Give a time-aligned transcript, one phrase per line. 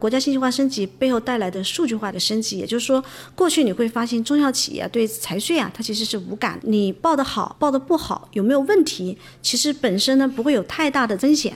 [0.00, 3.04] 国家信息化升级背后带来的数据化的升级，也就是说，
[3.34, 11.52] 过去你会发现中小企业对财税啊，它其实是无感，你报的好，报的不好，有没有问题，其实本身呢不会有太大的风险。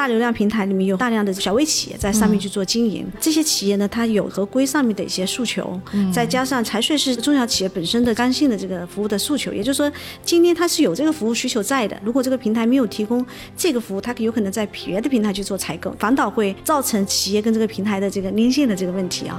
[0.00, 5.78] 大流量平台里面有大量的小微企业在上面去做经营，这些企业呢，它有合规上面的一些诉求，
[6.10, 9.92] 再加上财税是中小企业本身的刚性的这个服务的诉求，也就是说，
[10.24, 12.00] 今天它是有这个服务需求在的。
[12.02, 13.22] 如果这个平台没有提供
[13.54, 19.38] 这个服务，它有可能在别的平台去做采购，反倒会造成企业跟这个平台的这个连线的这个问题啊。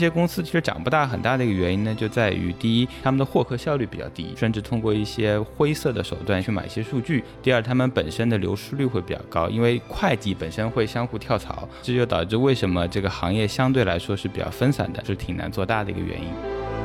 [0.00, 16.79] 这些公司其实长不大，很大的一个原因呢，就在于第一，他们的获客效率比较低，甚至通过一些灰色的手段去买一些数据；第二，他们本身的流失率会比较高，因为会计本身会相互跳槽，这就导致为什么这个行业相对来说是比较分散的，是挺难做大的一个原因。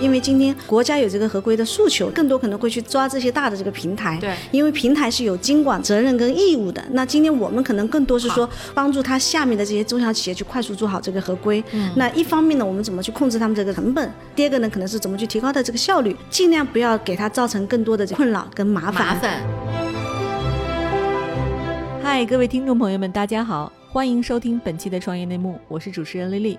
[0.00, 4.16] 因为今天国家有这个合规的诉求，更多可能会去抓这些大的这个平台。
[4.20, 6.82] 对，因为平台是有监管责任跟义务的。
[6.92, 11.62] 那今天我们可能更多是说帮助它下面的这些中小企业去快速做好这个合规。
[11.72, 11.90] 嗯。
[11.96, 14.08] 那一方面呢，我们怎么去控制他们这个成本？
[14.36, 19.06] 第二个呢，可能是怎么去提高它这个效率，尽量不要给它造成更多的困扰跟麻烦。
[19.06, 19.42] 麻烦。
[22.02, 26.58] 嗨，各位听众朋友们，大家好，欢迎收听本期的创业内幕，我是主持人丽丽。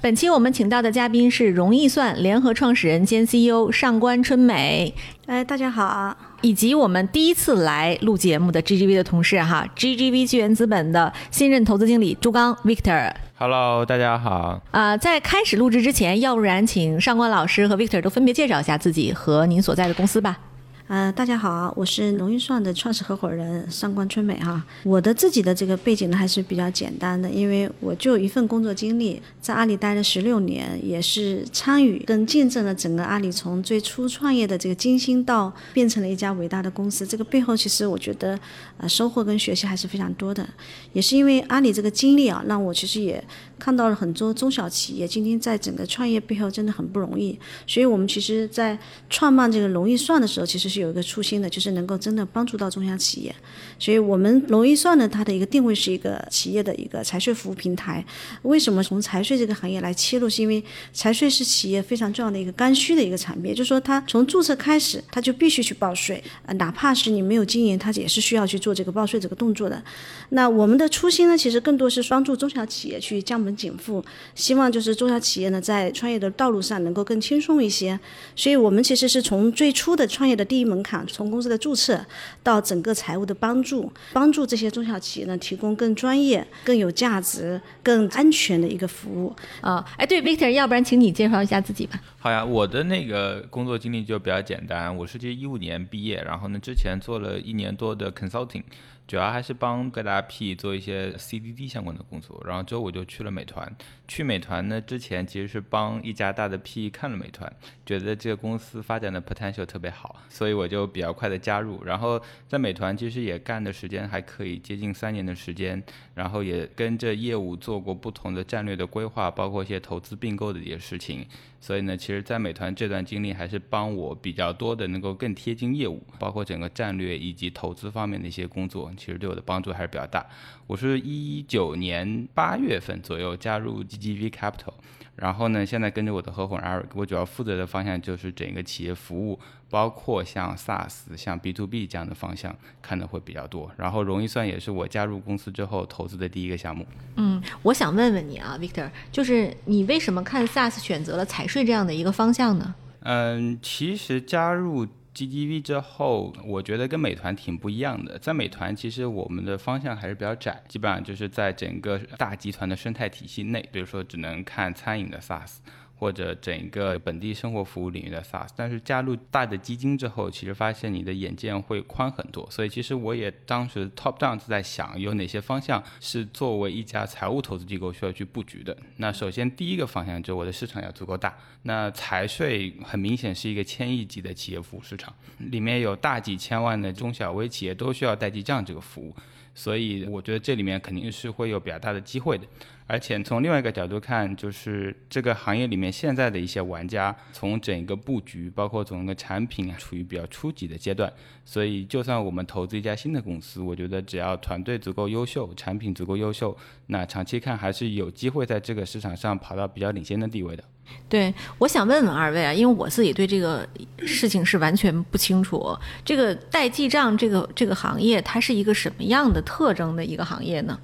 [0.00, 4.94] 本期我们请到的嘉宾是容易算联合创始人兼 CEO 上官春美。
[5.26, 6.16] 哎，大家好！
[6.40, 13.12] 以及我们第一次来录节目的 GGV 的同事哈，GGV 纪元资本的新任投资经理朱刚 Victor。
[13.38, 14.62] Hello，大家好。
[14.70, 20.38] 啊，在开始录制之前，要不然请上官老师和 Victor 都分别介绍一下自己和您所在的公司吧。
[20.88, 24.64] 呃，大家好，我是龙运算的创始合伙人上官春美哈。
[24.84, 37.06] 我的自己的这个背景呢还是比较简单的，因为我就一份工作经历，在阿里待了十六年，也是参与跟见证了整个阿里从最初创业的这个精心到变成了一家伟大的公司。
[37.06, 38.40] 这个背后其实我觉得，
[38.78, 40.48] 呃，收获跟学习还是非常多的。
[40.94, 43.22] 也是因为阿里这个经历啊，让我其实也
[43.58, 47.38] 看到了很多中小企业今天在整个创业背后真的很不容易。
[47.66, 48.78] 所以我们其实，在
[49.10, 50.78] 创办这个龙易算的时候，其实是。
[50.78, 53.34] 有一个初心的，就是能够真的帮助到中小企业，
[53.80, 58.04] 所以我们龙易算呢，它的一个定位是一个企业的一个财税服务平台。
[58.42, 60.28] 为什么从财税这个行业来切入？
[60.28, 69.82] 是因为财税是企业非常重要的一个刚需的一个产品，就是说它从注册开始，它就必须去报税，呃，哪怕是你没有经营，它也是需要去做这个报税这个动作的。
[70.28, 74.04] 那我们的初心呢，其实更多是帮助中小企业去降 本减负，
[74.36, 77.98] 希望就是中小企业呢在创业的道路上能够更轻松一些。
[78.36, 80.68] 所以我们其实是从最初的创业的第一。
[80.68, 81.98] 门槛从公司的注册
[82.42, 89.82] 到整个财务的帮助，帮助这些中小企业呢提供更专业、更有价值、更安全的一个服务啊！
[89.96, 91.98] 哎，对，Victor，要不然请你介绍一下自己吧。
[92.18, 98.64] 好呀，我的那个工作经历就比较简单，我是其实一五年毕业，然后呢之前做了一年多的 consulting。
[99.08, 103.74] 主要还是帮各大 P 做一些 CDD 相关的工作，然后之后我就去了美团。
[104.08, 107.52] 去美团呢之前其实是帮一家大的 PE 看了美团，
[107.84, 111.84] 觉得这个公司发展的 potential 特别好，所以我就比较快的加入。
[111.84, 115.82] 然后在美团其实也干的时间还可以，接近三年的时间，
[116.14, 121.26] 然后也跟着业务做过不同的战略的规划，包括一些投资并购的一些事情。
[121.60, 130.24] 所以呢，其实，在美团这段经历还是帮我比较多的，能够更贴近业务，包括整个战略以及投资方面的一些工作，其实对我的帮助还是比较大。
[130.68, 134.74] 我是一九年八月份左右加入 GGV Capital，
[135.16, 139.40] 然后呢，现在跟着我的合伙人 Eric，我主要负责的方向就是整个企业服务。
[139.70, 146.86] 包括像 SaaS、像 B to B 这样的方向看的会比较多，然后容易算也是我加入公司之后投资的第一个项目。
[147.16, 152.74] 嗯，我想问问你啊，Victor，就是你为什么看 SaaS 选择了财税这样的一个方向呢？
[153.00, 154.86] 嗯，其实加入。
[155.18, 158.16] G D V 之后，我觉得跟美团挺不一样的。
[158.20, 165.56] 在美团，其实我们的方向还是比较窄，基本上就是在整个大集团的生态体系内，比如说只能看餐饮的 SaaS，
[165.98, 168.48] 或者整个本地生活服务领域的 SaaS。
[168.56, 172.48] 但是加入大的基金之后，其实发现你的眼界会宽很多。
[172.50, 178.76] 所以其实我也当时 top down 是在想，有哪些方向是作为一家财务投资机构需要去布局的。
[178.96, 181.36] 那首先第一个方向就是我的市场要足够大。
[181.62, 189.14] 那财税很明显是一个千亿级的企业服务市场，里面有大几千万的中小微企业都需要代记账这个服务。
[189.54, 192.46] 所以我觉得这里面肯定是会有比较大的机会的，
[192.88, 201.12] 而且从另外一个角度看，就是这个行业里面现在的一些玩家，从整个布局，包括整个产品处于比较初级的阶段，
[201.44, 206.56] 所以就算我们投资一家新的公司，我觉得只要团队足够优秀，产品足够优秀，
[206.86, 210.64] 那长期看还是有机会在这个市场上跑到比较领先的地位的。
[211.10, 213.68] 对，我想问问二位啊，因为我自己对这个
[214.06, 215.76] 事情是完全不清楚。
[216.02, 220.80] 这个代记账这个这个行业，它是一个什么样的特征的一个行业呢？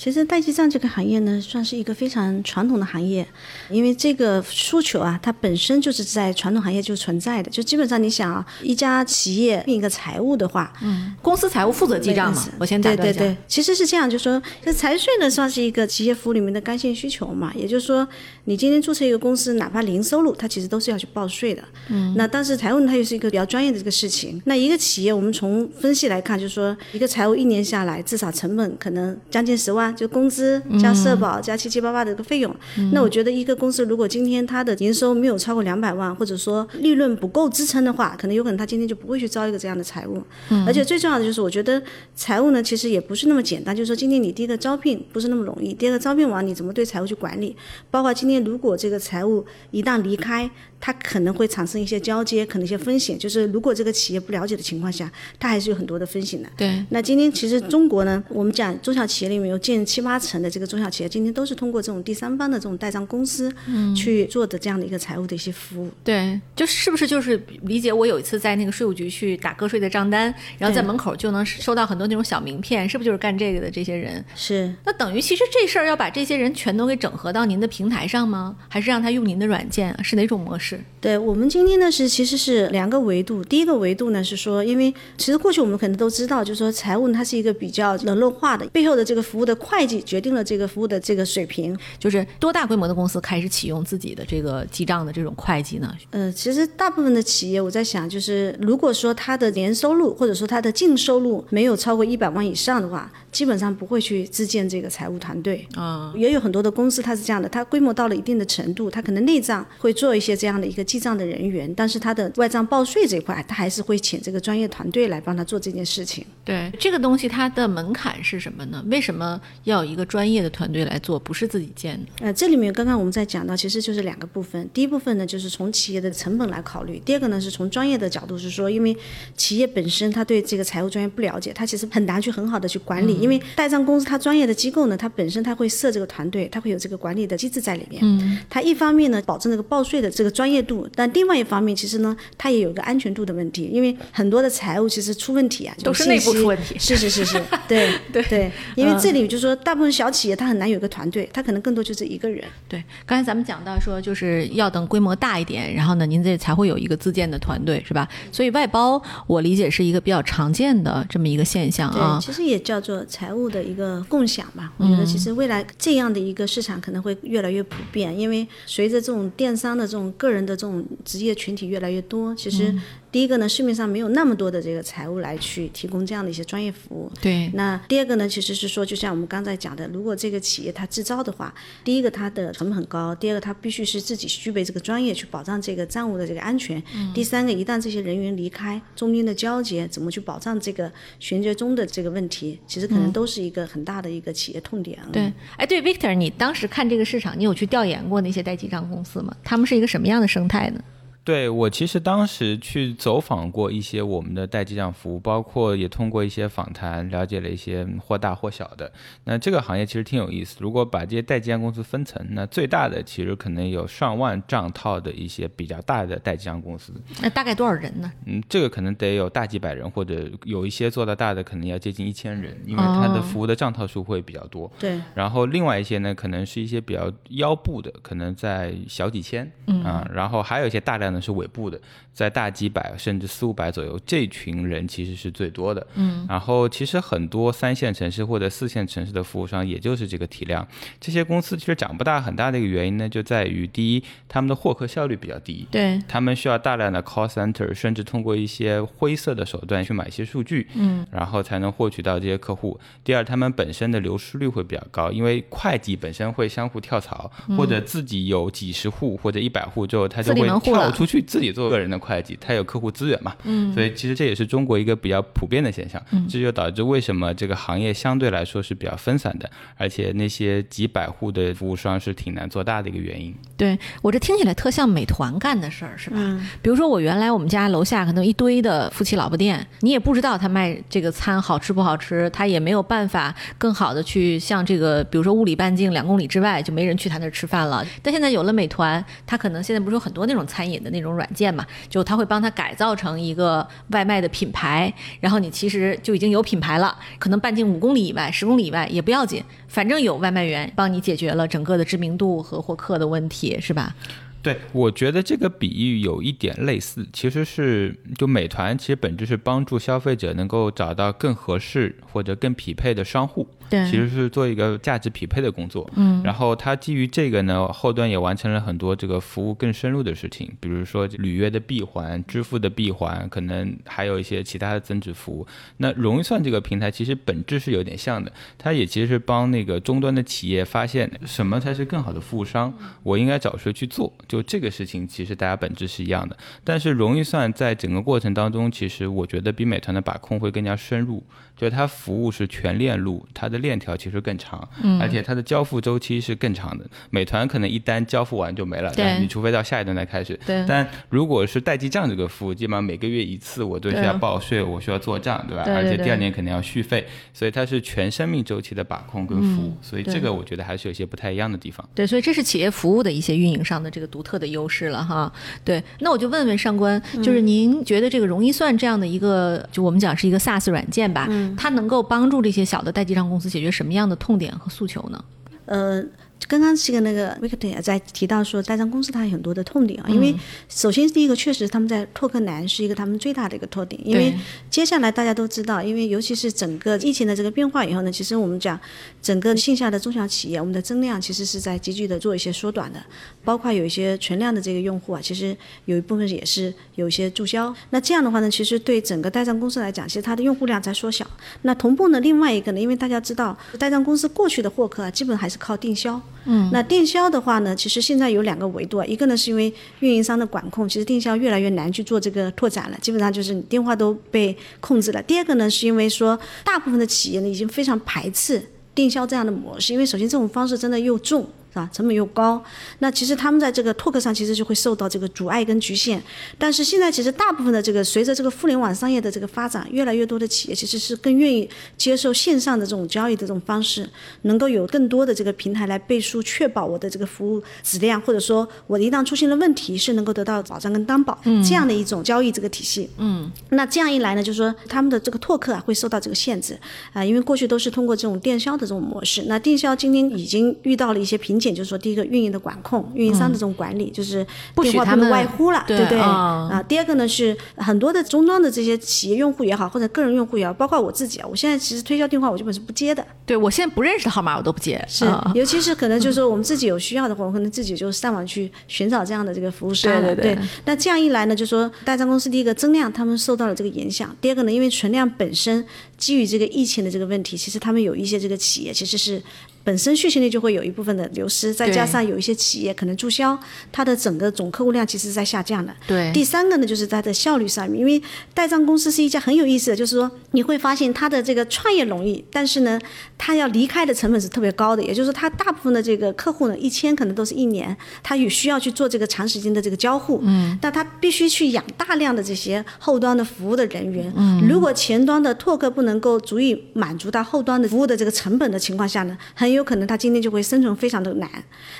[0.00, 3.26] 其实代记账这个行业呢，算是一个非常传统的行业，
[3.68, 7.50] 因为这个诉求啊，它本身就是在传统行业就存在的。
[7.50, 12.48] 就基本上你想啊，一家企业另一个财务的话，嗯，公司财务负责记账嘛。
[12.58, 12.80] 我先。
[12.80, 17.52] 对对对，其实是这样，就说这财税呢，算是一个企业服务里面的刚性需求嘛。
[17.54, 18.08] 也就是说，
[18.44, 21.62] 你今天注册一个公司，哪怕零收入，它其实都是要去报税的。
[21.88, 22.14] 嗯。
[22.16, 24.40] 那但是财务呢，它又是一个比较专业的这个事情。
[24.46, 29.89] 那一个企业，我们从分析来看，就是说一个财务一年下来，至少成本可能将近十万。
[29.92, 32.54] 就工资加社保加七七八八的一个费用，
[32.92, 40.22] 那我觉得一个公司如果今天它的营收没有超过两百万，或者说利润不够支撑的话，可能有可能他今天就不会去招一个这样的财务。
[40.66, 41.82] 而且最重要的就是，我觉得
[42.14, 47.56] 财务呢其实也不是那么简单，就是说今天你第一个招聘不是那么容易，第二个招聘完你怎么对财务去管理，
[47.90, 50.50] 包括今天如果这个财务一旦离开。
[50.82, 56.48] 它可能会产生一些交接，可能一些风险，就是如果这个企业不了解的情况下，它还是有很多的风险的。
[56.56, 56.82] 对。
[56.88, 63.50] 那今天其实中国呢，我们讲中小企业里面有近七八成的这个中小企业，今天都是通过这种第三方的这种代账公司
[63.96, 65.90] 去做的这样的一个财务的一些服务。
[66.04, 67.90] 对，就是不是就是理解？
[67.90, 74.22] 我有一次在那个税务局去打个税的账单，然后在门口就能收到很多那种小名片，是不是就是干这个的这些人？
[74.34, 74.72] 是。
[74.84, 78.54] 那等于其实这事儿要把这些人全都给整合到您的平台上吗？
[78.68, 79.96] 还是让他用您的软件？
[80.04, 80.78] 是哪种模式？
[81.00, 91.78] 对我们今天呢是其实是两个维度，第一个维度呢是说，因为其实过去我们可能都知道，就是说财务它是一个比较冷落化的，背后的这个服务的会计决定了这个服务的这个水平。
[91.98, 95.94] 就是多大规模的公司开始启用自己的这个记账的这种会计呢？
[96.10, 103.10] 呃，其实大部分的企业，我在想，就是如果说它的年收入或者说它的净收入没有超过一百万以上的话。
[103.32, 116.26] 基本上不会去自建这个财务团队啊，也有很多的公司它是这样的，它规模到了一定的程度，它可能内账会做一些这样的一个记账的人员，但是它的外账报税这块，它还是会请这个专业团队来帮他做这件事情。
[116.44, 118.84] 对这个东西，它的门槛是什么呢？
[118.88, 122.26] 为什么要有一个专业的团队来做，不是自己建的？
[122.26, 128.96] 呃，这里面刚刚我们在讲到，其实就是两个部分，第一部分呢就是从企业的成本来考虑，第二个呢是从专业的角度是说，因为
[129.36, 133.19] 企业本身它对这个财务专业不了解，它其实很难去很好的去管理。
[133.20, 138.00] 因为代账公司它专业的机构呢，它本身它会设这个团队，它会有这个管理的机制在里面。
[138.02, 146.78] 嗯，它一方面呢保证这个报税的这个专业度，但另外一方面其实呢，它也有一个安全度的问题，因为很多的财务其实出问题啊，都是内部出问题。
[146.78, 152.44] 是是是是，对 对对，因为这里就是说，大部分小企业它很难有一个团队，它可能更多就是一个人。
[152.68, 158.08] 对，刚才咱们讲到说，就是要等规模大一点，然后呢，您这才会有一个自建的团队，是吧？
[158.32, 162.18] 所以外包，我理解是一个比较常见的这么一个现象啊。
[162.20, 164.02] 对，其实也叫做财务的一个。
[164.08, 172.72] 共享吧，我觉得其实未来这样的一个市场可能会越来越普遍，因为随着这种电商的这种个人的这种职业群体越来越多，其实。
[173.12, 177.10] 第一个呢，市面上没有那么多的这个财务来去提供这样的一些专业服务。
[177.20, 177.50] 对。
[177.54, 181.52] 那第二个呢，其实是说，就像我们刚才讲的，如果这个企业它自招的话，
[181.82, 186.82] 第一个它的成本很高，第二个它必须是自己具备这个专业去保障这个账务的这个安全。
[186.94, 187.12] 嗯。
[187.12, 194.98] 第三个，一旦这些人员离开，中间的交接怎么去保障这个衔接中的这个问题，其实可能都是一个很大的一个企业痛点。
[195.12, 195.32] 对。
[195.56, 199.36] 哎，对，Victor，你当时看这个市场，你有去调研过那些代记账公司吗？
[199.42, 200.80] 他们是一个什么样的生态呢？
[201.22, 208.90] 对我其实当时去走访过一些我们的代记账服务，包括也通过一些访谈了解了一些或大或小的。
[209.24, 210.56] 那这个行业其实挺有意思。
[210.60, 216.92] 如果把这些代记账公司分层，那最大的其实可能有上万账套的一些比较大的代记账公司。
[217.20, 218.10] 那大概多少人呢？
[218.24, 224.72] 嗯，这个可能得有大几百人，或者有一些做到大的可能要接近一千人，因为它的服务的账套数会比较多。
[224.78, 224.98] 对。
[225.14, 229.52] 然后另外一些呢，可能是一些比较腰部的，可能在小几千。
[229.66, 229.84] 嗯。
[229.84, 231.09] 啊，然后还有一些大量。
[231.12, 231.80] 呢是尾部的，
[232.12, 235.86] 在大几百甚至四五百左右，这群人其实是最多的。
[235.94, 240.66] 嗯，然后其实很多三线城市或者四线城市的服务商，也就是这个体量。
[241.00, 252.78] 这些公司其实长不大，很大的一个原因呢，就在于第一，他们的获客效率比较低，对他们需要大量的 call center，甚至通过一些灰色的手段去买一些数据，嗯，然后才能获取到这些客户。
[253.02, 273.34] 第二，他们本身的流失率会比较高，因为会计本身会相互跳槽，或者自己有几十户或者一百户之后，他就会跳出去自己做个人的会计，他有客户资源嘛，嗯，所以其实这也是中国一个比较普遍的现象，嗯这就导致为什么这个行业相对来说是比较分散的，而且那些几百户的服务商是挺难做大的一个原因。
[273.56, 276.16] 对我这听起来特像美团干的事儿，是吧？
[276.62, 287.84] 比如说我原来我们家楼下可能一堆的夫妻老婆店，你也不知道他卖这个餐好吃不好吃，他也没有办法更好的去像这个，比如说物理半径两公里之外就没人去他那儿吃饭了。
[288.02, 303.94] 但现在有了美团，他可能现在不是有很多那种餐饮的那种软件嘛，就他会帮他改造成一个外卖的品牌，然后你其实就已经有品牌了，可能半径五公里以外、十公里以外也不要紧，反正有外卖员帮你解决了整个的知名度和获客的问题，是吧？
[304.42, 313.46] 对，我觉得这个比喻有一点类似，其实是就美团其实本质是帮助消费者能够找到更合适或者更匹配的商户。
[313.70, 315.88] 对，其实是做一个价值匹配的工作。
[315.96, 325.46] 嗯，然后它基于这个呢，后端也完成了很多这个服务更深入的事情，比如说履约的闭环、支付的闭环，可能还有一些其他的增值服务。
[325.76, 334.12] 那容易算这个平台其实本质是有点像的，它也其实是帮那个终端的企业发现什么才是更好的服务商，我应该找谁去做。
[334.26, 336.36] 就这个事情，其实大家本质是一样的。
[336.64, 341.22] 但是容易算在整个过程当中，其实我觉得比美团的把控会更加深入。
[341.60, 344.66] 就是它服务是全链路，它的链条其实更长，
[344.98, 346.86] 而且它的交付周期是更长的。
[347.10, 350.40] 美团可能一单交付完就没了，对，你除非到下一单再开始。
[350.46, 355.64] 对，但如果是代记账这个服务，基本上每个月一次，我都需要报税，我需要做账，对吧？
[355.66, 361.86] 而且第二年肯定要续费，所以它是全生命周期的把控跟服务，所以这个我觉得还是有些不太一样的地方。
[361.94, 365.30] 对，所以这是企业服务的一些运营上的这个独特的优势了哈。
[365.62, 375.24] 对，那我就问问上官，就是您觉得这个容易算这样的一个，就我们讲是一个 SaaS 软件吧，它能够帮助这些小的代记账公司解决什么样的痛点和诉求呢？
[375.66, 376.04] 呃。
[376.48, 380.34] 刚刚这个那个 Victor 也在提到说，代账公司它有很多的痛点啊，因为
[380.68, 384.34] 首先第一个确实他们在拓客难是一个他们最大的一个特点，因为
[384.68, 388.78] 接下来大家都知道，因为尤其是整个疫情的这个变化以后呢，其实我们讲
[389.22, 393.00] 整个线下的中小企业，我们的增量其实是在急剧的做一些缩短的，
[393.44, 397.72] 包括有一些存量的这个用户啊，其实有一部分也是有一些注销。
[397.90, 401.24] 那这样的话呢，其实对整个代账公司来讲，其实它的用户量在缩小。
[401.62, 406.20] 那同步呢，另外一个呢，因为大家知道代账公司过去的获客啊，基本还是靠定销。
[406.44, 415.22] 嗯，那电销的话呢，其实现在有两个维度啊，一个呢是因为运营商的管控，其实电销越来越难去做这个拓展了，基本上就是你电话都被控制了。
[415.22, 418.62] 第二个呢，是因为说大部分的企业呢已经非常排斥
[418.94, 421.46] 电销这样的模式，因为首先这种方式真的又重。
[421.70, 421.88] 是吧？
[421.92, 422.60] 成本又高，
[422.98, 426.20] 那其实他们在这个拓客上其实就会受到这个阻碍跟局限。
[426.58, 434.08] 但是现在其实大部分的这个随着这个互联网商业的这个发展，越来越多的企业其实是更愿意接受线上的这种交易的这种方式，
[434.42, 443.08] 能够有更多的这个平台来背书，确保我的这个服务质量，或者说我一旦出现了问题是能够得到保障跟担保这样的一种交易这个体系。
[443.18, 446.76] 嗯，那这样一来呢，就是说他们的这个拓客啊会受到这个限制
[447.12, 451.59] 啊，因为过去都是通过这种电销的这种模式，那电销今天已经遇到了一些瓶。
[451.60, 454.46] 点就是说，第一个运营的管控，运营商的这种管理，就是
[454.82, 456.18] 电话不能外呼了，对不对？
[456.18, 463.24] 啊，第二个呢是很多的终端的这些企业用户也好，或者个人用户也好，包括我自己啊，我现在其实推销电话我基本是不接的。
[463.44, 465.24] 对我现在不认识的号码我都不接，是，
[465.54, 470.34] 尤其是可能就是说我们自己有需要的话，我可能自己就上网去寻找这样的这个服务商了。
[470.34, 470.58] 对对对。
[470.84, 475.84] 那这样一来呢，就说代账公司第一个增量，他们受到了这个影响；第二个呢，因为存量本身
[476.20, 479.42] 基于这个疫情的这个问题，其实他们有一些这个企业其实是。
[479.82, 483.58] 本身续行率就会有一部分的流失，再加上有一些企业可能注销，
[483.90, 485.90] 它的整个总客户量其实是在下降的。
[486.06, 486.30] 对。
[486.34, 488.20] 第三个呢，就是它的效率上面，因为
[488.52, 493.00] 代账公司是一家很有意思的，就是说你会发现它的这个创业容易，但是呢，
[493.38, 495.02] 它要离开的成本是特别高的。
[495.02, 500.42] 也就是说，它大部分的这个客户呢，一签可能都是一年，它有需要去做这个长时间的这个交互。
[500.44, 500.78] 嗯。
[500.78, 504.30] 但它必须去养大量的这些后端的服务的人员。
[504.36, 504.68] 嗯。
[504.68, 511.48] 如果前端的拓客不能够足以满足到后端的服务的这个成本的情况下呢，很很有可能他今天就会生存非常的难。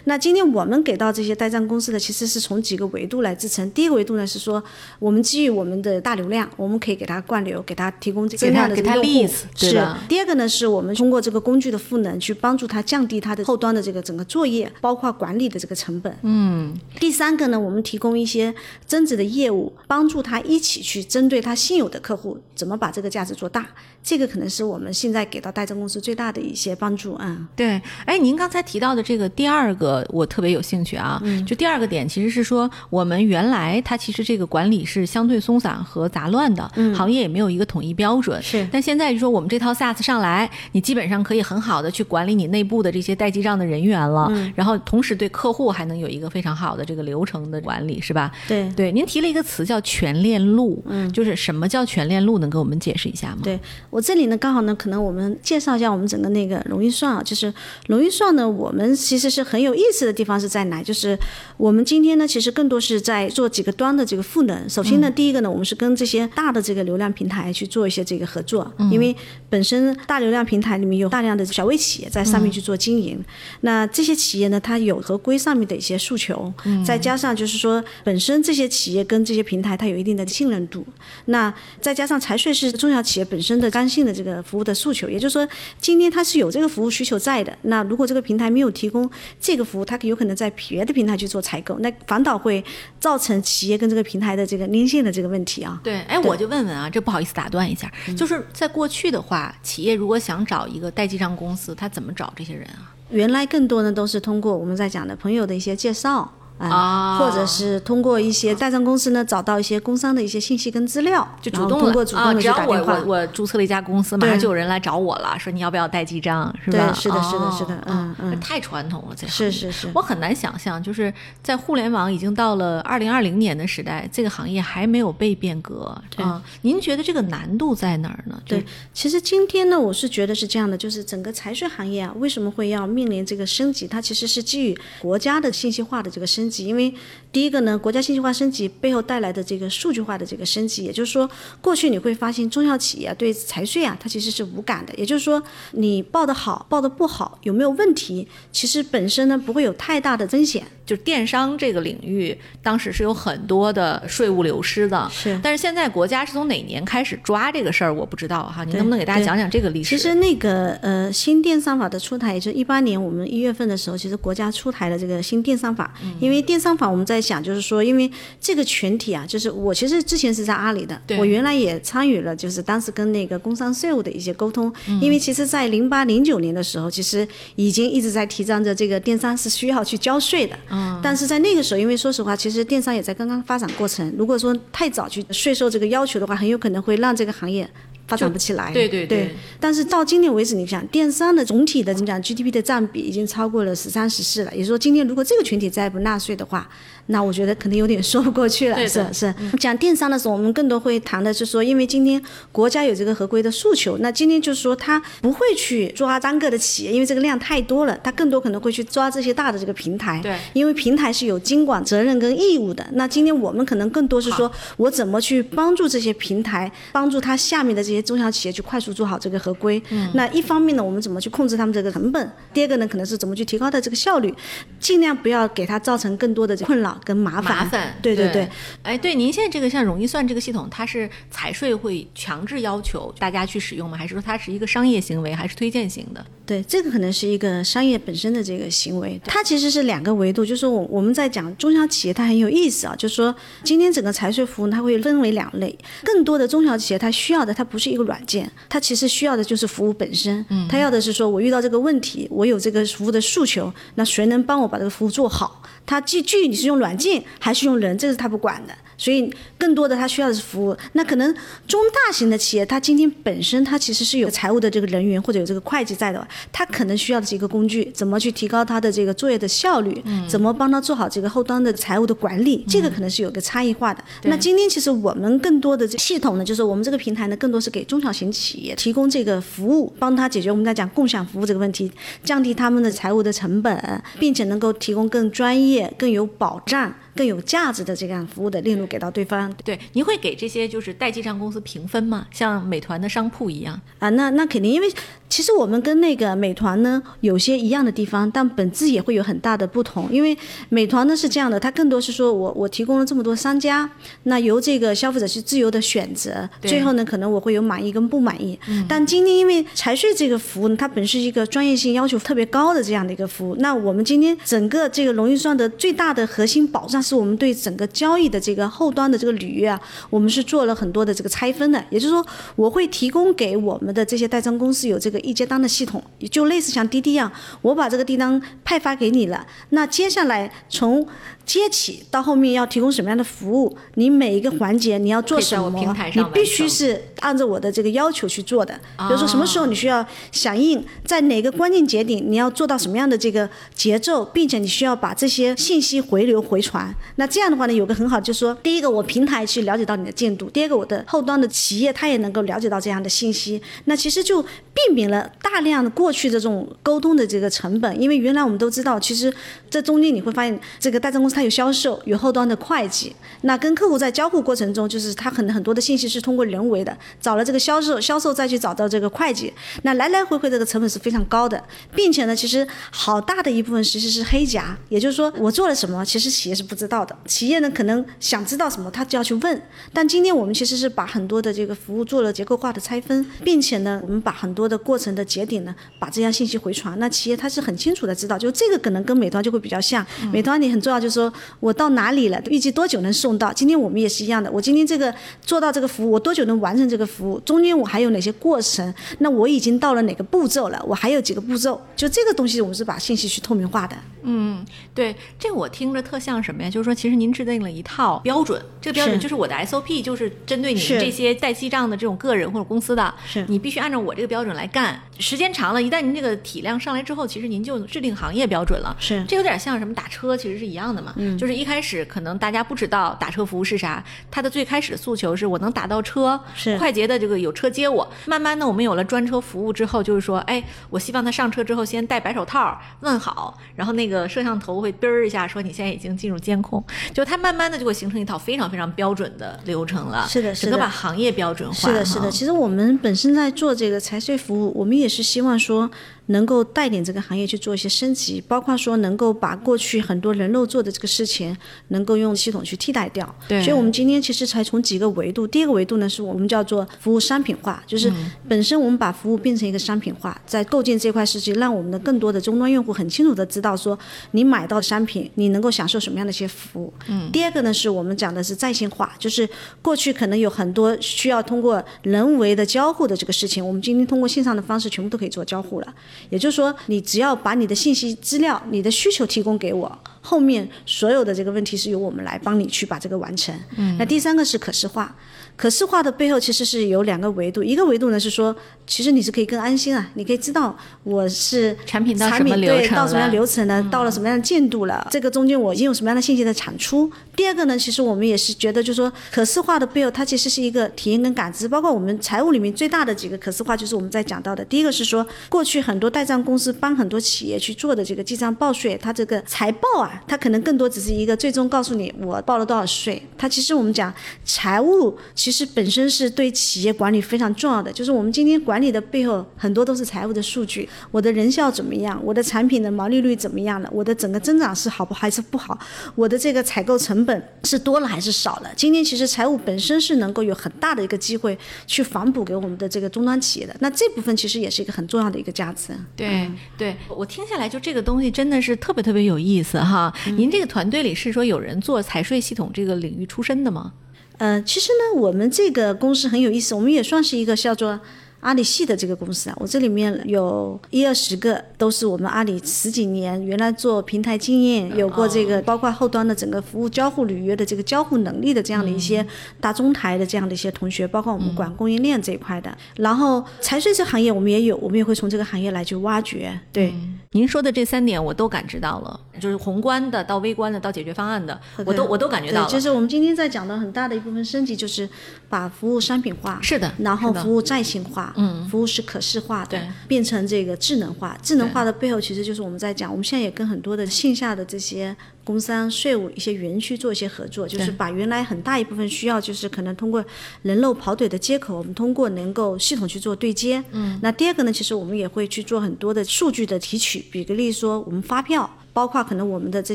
[0.07, 3.71] 那今天我们给到这些代账公司的，其实是从几个维度来支撑。
[3.71, 4.61] 第一个维度呢是说，
[4.99, 9.87] 我们基于我们的大流量，我们可以给他灌流，给他提供这增量的给他个用户 leads，对是。
[10.09, 16.13] 第二个呢，是我们通过这个工具的赋能，去帮助他降低他的后端的这个整个作业，包括管理的这个成本。
[16.23, 16.77] 嗯。
[16.99, 18.53] 第三个呢，我们提供一些
[18.85, 23.69] 增值的业务，帮助他一起去针对他现有的客户，怎么把这个价值做大。
[24.03, 27.49] 这个可能是我们现在给到代证公司最大的一些帮助啊。
[27.55, 31.21] 对，哎，您刚才提到的这个第二个，我特别有兴趣啊。
[31.23, 38.41] 嗯就第二个点，其实是说我们原来它其实这个管理是相对松散和杂乱的，行业也没有一个统一标准。
[38.41, 48.33] 嗯是但现在就说我们这套 SaaS 上来，你基本上可以很好的去管理你内部的这些代记账的人员了，嗯然后同时对客户还能有一个非常好的这个流程的管理，是吧？
[48.49, 48.69] 对。
[48.75, 52.39] 对，您提了一个词叫全链路，嗯，就是什么叫全链路？
[52.39, 53.41] 能给我们解释一下吗？
[53.43, 57.53] 对我这里呢，刚好呢，可能我们介绍一下我们整个那个龙运算啊，就是
[57.89, 60.83] 龙运算呢，我们其实是很有意思的地方是在哪？
[60.83, 61.19] 就是
[61.57, 64.69] 我们今天呢，其实更多是在做几个端的这个赋能。
[64.69, 69.15] 首先呢，第一个呢，我们是跟这些大的这个流量平台去做一些这个合作，因为
[69.49, 73.23] 本身大流量平台里面有大量的小微企业在上面去做经营，
[73.63, 76.53] 那这些企业呢，它有合规上面的一些诉求，
[76.87, 80.87] 再加上就是说本身这些企业跟这些平台它有一定的信任度，
[81.27, 87.57] 那再加上财税是中小企业本身的刚性的这个服务的诉求，也就是说，今天他是有这个服务需求在的。
[87.63, 89.11] 那如果这个平台没有提供
[89.41, 92.63] 这个服务，它有可能在别的平台去做采购，那反倒会
[92.99, 95.81] 造成企业跟这个平台的这个连线的这个问题啊。
[95.83, 102.93] 对，哎，我就问问啊，这不好意思打断一下，嗯就是在过去的话，企业如果想找一个代记账公司，他怎么找这些人啊？
[103.09, 106.31] 原来更多呢都是通过我们在讲的朋友的一些介绍。
[106.61, 112.99] 啊，啊或者是通过一些代账公司呢，找到一些工商的一些信息跟资料，就主动通过主动的只要我去打电话。
[113.01, 116.79] 我我注册了一家公司，马上就有人来找我了，说你要不要代记账，是吧？
[116.79, 121.13] 对是的是的哦是的哦嗯嗯太传统了，这行是是是我很难想象，就是
[121.43, 126.43] 在互联网已经到了二零二零年的时代，这个行业还没有被变革啊。
[126.63, 128.41] 您觉得这个难度在哪儿呢？
[128.45, 133.87] 对，其实今天呢，我是觉得是这样的，就是整个财税行业啊，为什么会要面临这个升级？
[133.87, 136.93] 它其实是基于国家的信息化的这个升级，因为
[137.31, 141.31] 第一个呢，国家信息化升级背后带来的这个数据化的这个升级，也就是说，
[141.61, 145.41] 过去你会发现中小企业啊对财税啊，它其实是无感的，也就是说，
[145.73, 150.67] 你报的好，报的不好，有没有问题，其实本身呢不会有太大的风险。
[150.87, 155.09] 就是电商这个领域，当时是有很多的税务流失的。
[155.09, 158.65] 是但是现在国家是从哪年开始抓这个事儿，我不知道哈。
[158.65, 159.97] 你能不能给大家讲讲这个历史？
[159.97, 165.95] 其实那个呃新电商法的出台，也就是一八年我们一月份的时候，其实国家出台了这个新电商法。
[166.19, 174.73] 因为电商法我们在想，就是说，因为这个群体啊，就是我其实之前是在阿里的，我原来也参与了，就是当时跟那个工商税务的一些沟通。
[175.01, 180.57] 因为其实，在零八零九年的时候，其实已经一直在提倡着这个电商是需要去交税的。
[181.03, 187.69] 但是在那个时候，因为说实话，其实电商也在刚刚发展过程，如果说太早去税收这个要求的话，很有可能会让这个行业。
[188.11, 189.27] 发展不起来，对对对。
[189.27, 189.37] 对。
[189.61, 196.69] 但是到今年为止，你想电商的总体的怎么讲 GDP 的占比已经超过了十三十四了，也就是说，今天如果这个群体再不纳税的话，
[197.11, 198.89] 那我觉得可能有点说不过去了。
[198.89, 202.21] 是是，讲电商的时候，我们更多会谈的是说，因为今天
[202.51, 210.21] 国家有这个合规的诉求，那今天就是说他不会去抓单个的企业，因为这个量太多了，他更多可能会去抓这些大的这个平台。
[210.23, 212.87] 对因为平台是有监管责任跟义务的。
[212.93, 219.83] 那今天我们可能更多是说，我怎么去帮助这些平台，帮助他下面的这些中小企业去快速做好这个合规。
[220.15, 222.31] 那一方面呢，我们怎么去控制他们这个成本？
[222.53, 224.33] 第二个呢，可能是怎么去提高它这个效率，
[224.79, 227.57] 尽量不要给它造成更多的困扰跟麻烦。
[227.57, 228.49] 麻烦， 对对对。
[228.83, 233.97] 哎，对，您现在这个像容易算这个系统，它是财税会强制要求大家去使用吗？
[233.97, 236.25] 还是说它是一个商业行为，还是推荐型的？
[236.47, 240.45] 对，这个可能是一个商业本身的这个行为，它其实是两个维度。
[240.45, 250.45] 就是我我们在讲中小企业，它很有意思啊，就是说今天整个财税服务它会分为两类，更多的中小企业它需要的它不是一个软件，它其实需要的就是服务本身。
[250.49, 255.60] 嗯，它要的是说我遇到这个问题，我有这个服务的诉求，那谁能帮我把这个服务做好？
[255.87, 258.75] 他具具体是用软件还是用人，这是他不管的。
[259.01, 260.77] 所以更多的他需要的是服务。
[260.93, 261.35] 那可能
[261.67, 274.05] 中大型的企业，它今天本身它其实是有财务的这个人员或者有这个会计在的，它可能需要的是一个工具，怎么去提高它的这个作业的效率，怎么帮他做好这个后端的财务的管理，这个可能是有个差异化的。
[274.25, 281.91] 那今天其实我们更多的系统呢，就是我们这个平台呢，更多是给中小型企业提供这个服务，帮他解决我们在讲共享服务这个问题，
[282.23, 286.93] 降低他们的财务的成本，并且能够提供更专业、更有保障。
[287.17, 289.53] 更有价值的这样服务的链路给到对方。
[289.65, 292.27] 对，您会给这些就是代记账公司评分吗？
[292.31, 294.09] 像美团的商铺一样啊？
[294.11, 294.89] 那那肯定，因为
[295.29, 300.09] 其实我们跟那个美团呢有些一样的地方，但本质也会有很大的不同。
[300.11, 300.37] 因为
[300.69, 303.89] 美团呢是这样的，它更多是说我我提供了这么多商家，
[304.25, 308.59] 那由这个消费者去自由的选择，最后呢可能我会有满意跟不满意。
[308.89, 322.25] 但今天因为财税这个服务，它本是一个专业性要求特别高的这样的一个服务，那我们今天整个这个龙运算的最大的核心保障是我们对整个交易的这个后端的这个履约啊，我们是做了很多的这个拆分的，也就是说
[322.57, 327.31] 我会提供给我们的这些代账公司有这个一接单的系统，就类似像滴滴一样，
[327.63, 331.07] 我把这个订单派发给你了，那接下来从
[331.51, 338.73] 接起到后面要提供什么样的服务，你每一个环节你要做什么，你必须是按照我的这个要求去做的。
[338.97, 346.95] 比如说什么时候你需要响应，在哪个关键节点你要做到什么样的这个节奏，并且你需要把这些信息回流回传。
[347.17, 353.61] 那这样的话呢，有个很好就是说，第一个我平台去了解到你的进度，第二个我的后端的企业它也能够了解到这样的信息。
[353.87, 359.35] 那其实就避免了大量的过去的这种沟通的这个成本，因为原来我们都知道，其实
[359.71, 369.51] 这中间你会发现这个代账公司它有销售，有后端的会计，那跟客户在交互过程中，就是他很很多的信息是通过人为的，找了这个销售，销售再去找到这个会计，
[369.83, 371.63] 那来来回回这个成本是非常高的，
[371.95, 373.19] 并且呢，其实好。
[373.31, 391.33] 大的一部分其实是黑夹，也就是说我做了什么，其实企业是不知道的，企业呢可能想知道什么，他就要去问，但今天我们其实是把很多的这个服务做了结构化的拆分，并且呢，我们把很多的过程的节点呢，把这样信息回传，那企业它是很清楚的知道，就这个可能跟美团就会比较像，美团你很重要就是说。
[391.61, 392.41] 我到哪里了？
[392.51, 393.53] 预计多久能送到？
[393.53, 394.51] 今天我们也是一样的。
[394.51, 397.39] 我今天这个做到这个服务，我多久能完成这个服务？
[397.41, 398.93] 中间我还有哪些过程？
[399.19, 400.83] 那我已经到了哪个步骤了？
[400.87, 401.81] 我还有几个步骤？
[401.95, 403.97] 就这个东西，我们是把信息去透明化的。
[404.23, 406.71] 嗯，对，这我听着特像什么呀？
[406.71, 415.01] 就是说，其实您制定了一套标准，这个标准就是我的 SOP，就是针对你们这些代记账的这种个人或者公司的，是你必须按照我这个标准来干。
[415.19, 418.95] 时间长了，一旦您这个体量上来之后，其实您就制定行业标准了。
[418.99, 421.13] 是，这有点像什么打车，其实是一样的嘛。
[421.17, 428.09] 嗯，就是一开始可能大家不知道打车服务是啥，它的最开始的诉求是我能打到车，是快捷的这个有车接我。
[428.27, 434.91] 慢慢的，我们有了专车服务之后，就是说，哎，我希望他上车之后先戴白手套问好，然后那个摄像头会。
[435.01, 436.85] 嘚儿一下，说你现在已经进入监控，
[437.15, 440.27] 就它慢慢的就会形成一套非常非常标准的流程了。
[440.29, 441.75] 是的，是的，整个把行业标准化。
[441.75, 442.31] 是的，是的。
[442.31, 445.91] 其实我们本身在做这个财税服务，我们也是希望说。
[446.31, 451.57] 能够带领这个行业去做一些升级，包括说能够把过去很多人肉做的这个事情，
[451.89, 453.33] 能够用系统去替代掉。
[453.49, 453.63] 对。
[453.63, 458.13] 所以我们今天其实才从几个维度，第一个维度呢是我们叫做服务商品化，就是
[458.49, 463.99] 本身我们把服务变成一个商品化，在构建这块事情，让我们的更多的终端用户很清楚的知道说，
[464.31, 466.93] 你买到的商品，你能够享受什么样的一些服务。
[467.09, 467.31] 嗯。
[467.33, 469.49] 第二个呢是我们讲的是在线化，就是
[469.83, 475.95] 过去可能有很多需要通过人为的交互的这个事情，我们今天通过线上的方式全部都可以做交互了。
[476.29, 483.55] 也就是说，你只要把你的信息资料、你的需求提供给我，后面所有的这个问题是由我们来帮你去把这个完成。
[483.77, 485.15] 嗯，那第三个是可视化。
[485.57, 488.55] 可视化的背后其实是有两个维度，一个维度呢是说，
[488.87, 493.87] 其实你是可以更安心啊，你可以知道我是产品到什么流程到什么样流程呢？
[493.91, 495.07] 到了什么样的进度了？
[495.11, 497.13] 这个中间我已经有什么样的信息的产出？
[497.37, 501.69] 第二个呢，其实我们也是觉得，就是说可视化的背后，它其实是一个体验跟感知。
[501.69, 513.23] 包括我们财务里面最大的几个可视化，就是我们在讲到的，第一个是说，过去很多代账公司帮很多企业去做的这个记账报税，它这个财报啊，它可能更多只是一个最终告诉你我报了多少税。
[513.37, 514.13] 它其实我们讲
[514.45, 516.31] 财务，其实本身是。
[516.31, 520.89] 对企业管理非常重要的，就是我们今天管理的背后很多都是财务的数据。
[521.11, 522.19] 我的人效怎么样？
[522.25, 523.91] 我的产品的毛利率怎么样了？
[523.93, 525.79] 我的整个增长是好不还是不好？
[526.15, 528.71] 我的这个采购成本是多了还是少了？
[528.77, 533.75] 今天其实财务本身是能够有很大的一个机会去反哺给我们的这个终端企业的。
[533.81, 535.93] 那这部分其实也是一个很重要的一个价值。
[536.17, 540.31] 对对，我听下来就这个东西真的是特别特别有意思哈哈。
[540.37, 543.93] 您这个团队里是说有人做财税系统这个领域出身的吗？
[544.39, 548.01] 呃，其实呢，我们这个公司很有意思，我们也算是一个叫做
[548.41, 549.57] 阿里系的这个公司啊。
[549.61, 559.25] 我这里面有一二十个都是我们阿里十几年原来做平台经验，有过这个包括后端的整个服务交互履约的这个交互能力的这样的一些
[559.61, 562.75] 大中台的这样的一些同学，包括我们管供应链这一块的。
[562.97, 566.59] 然后财税这行业我们也有，我们也会从这个行业来去挖掘。
[566.73, 566.95] 对，
[567.33, 569.21] 您说的这三点我都感知到了。
[569.41, 575.09] 就是宏观的到微观的到解决方案的，我都我都感觉到就是我们今天在讲的很大的一部分升级，就是
[575.49, 581.37] 把服务商品化，是的，然后服务在线化，嗯，服务是可视化的对，变成这个智能化。
[581.43, 590.25] 智能化的背后，其实就是我们在讲，我们现在也跟很多的线下的这些工商、税务一些园区做一些合作，就是把原来很大一部分需要，就是可能通过
[590.63, 593.83] 人肉跑腿的接口，我们通过能够系统去做对接。
[593.93, 598.69] 嗯，那第二个呢，其实我们也会去做很多的数据的提取，比个例说，我们发票。
[598.93, 599.95] 包括可能我们的这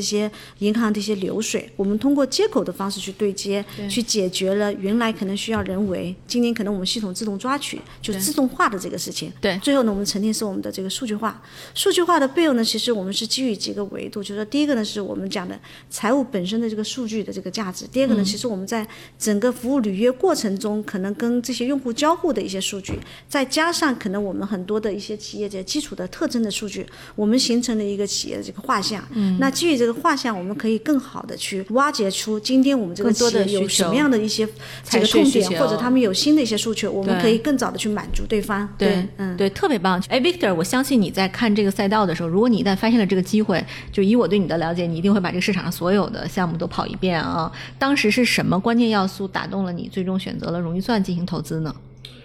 [0.00, 9.32] 些银行的一些流水，我们通过接口的方式去对接，去解决了原来可能需要人为，今年可能我们系统自动抓取，就自动化的这个事情。
[9.40, 9.58] 对。
[9.58, 11.42] 最后呢，我们沉淀是我们的这个数据化。
[11.74, 15.58] 数据化的背后呢，其实我们是基于几个维度，就是说第一个呢是我们讲的
[15.90, 18.86] 财务本身的这个数据的这个价值，第二个呢，其实我们在
[19.18, 29.02] 整个服务履约过程中，可能跟这些用户交互的一些数据，再加上可能我们很多的一些企业这些基础的特征的数据，我们形成了一个企业的这个画像。
[29.12, 34.52] 嗯，那基于这个画像，我们可以更好的去挖掘出今天我们这个更多企业有的需求什么样的一些这
[34.84, 38.68] 财个痛点，或者他们有新的一些诉求，我们可以更早的去满足对方。
[38.78, 39.36] 对，嗯。
[39.36, 40.02] 对，特别棒。
[40.08, 47.50] 哎，Victor，我相信你在看这个赛道的时候，如果你一旦发现了这个机会，就以我对你的了解，你一定会把这个市场上所有的项目都跑一遍啊。
[47.78, 51.74] 当时是什么关键要素打动了你，最终选择了荣誉算进行投资呢？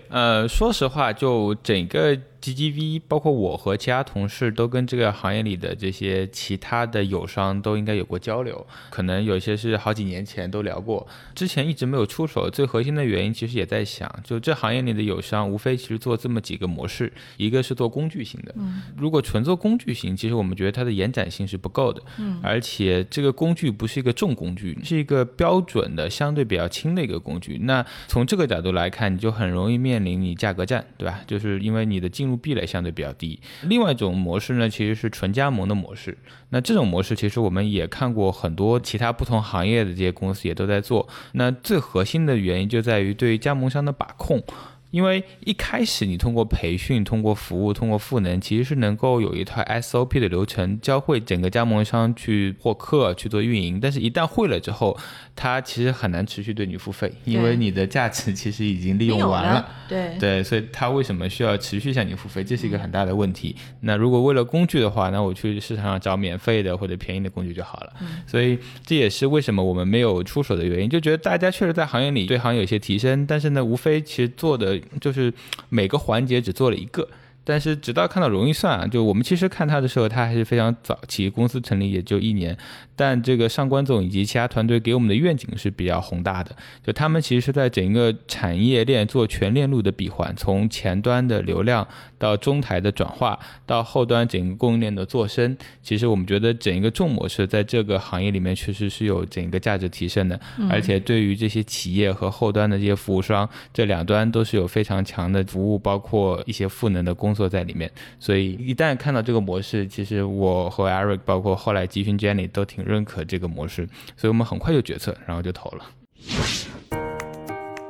[0.09, 12.49] 呃，说实话，就整个 GGV，包括我和其他同事都跟这个行业里的这些其他的友商都应该有过交流，可能有些是好几年前都聊过，之前一直没有出手。
[12.49, 27.59] 最核心的原因其实也在想，就这行业里的友商无非其实做这么几个模式，一个是做工具型的，嗯如果纯做工具型，其实我们觉得它的延展性是不够的，嗯而且这个工具不是一个重工具，是一个标准的相对比较轻的一个工具。
[27.59, 31.21] 那从这个角度来看，你就很容易面临你价格战，对吧？
[31.27, 33.39] 就是因为你的进入壁垒相对比较低。
[33.63, 36.17] 另外一种模式呢，其实是纯加盟的模式。
[36.49, 41.07] 那这种模式其实我们也看过很多其他不同行业的这些公司也都在做。
[41.33, 44.43] 那最核心的原因就在于对加盟商的把控。
[44.91, 53.79] 因为一开始你通过培训、通过服务、通过赋能，其实是能够有一套 SOP 的流程，教会整个加盟商去获客、去做运营。
[53.79, 54.97] 但是，一旦会了之后，
[55.35, 63.55] 他其实很难持续对你付费，因为你的价值其实已经利用完了对对，所以他为什么需要持续向你付费，这是一个很大的问题。
[63.79, 67.93] 那如果为了工具的话，那我去市场上找免费的或者便宜的工具就好了。
[68.27, 75.33] 所以这也是为什么我们没有出手的原因，就觉得大家确实在行业里对行业有些提升，但是呢，无非其实做的就是
[75.69, 77.07] 每个环节只做了一个。
[77.43, 82.55] 但是直到看到容易算啊，就我们其实看它的时候，它还是非常早期，公司成立也就一年，
[83.01, 91.87] 但这个上官总以及其他团队给我们的愿景是比较宏大的，就他们其实是在整个产业链做全链路的闭环，从前端的流量
[92.19, 107.89] 到中台的转化，到后端整个供应链的做深，其实我们觉得整一个重模式在这个行业里面确实是有整个价值提升的，而且对于这些企业和后端的这些服务商，这两端都是有非常强的服务，包括一些赋能的工作在里面。
[108.19, 115.85] 所以一旦看到这个模式，其实我和 Eric，包括后来集训 Jenny 都挺认可这个模式，所以我们很快就决策，然后就投了。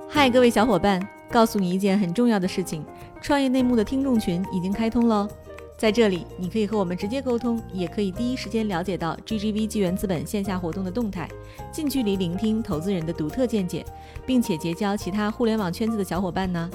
[0.07, 2.85] 嗨，各位小伙伴，告诉你一件很重要的事情：
[3.21, 5.27] 创业内幕的听众群已经开通喽。
[5.77, 11.27] 在这里，你可以和我们直接沟通，也可以第一时间了解到 GGV 纪元资本线下活动的动态，
[11.71, 13.83] 近距离聆听投资人的独特见解，
[14.23, 16.69] 并且结交其他互联网圈子的小伙伴呢。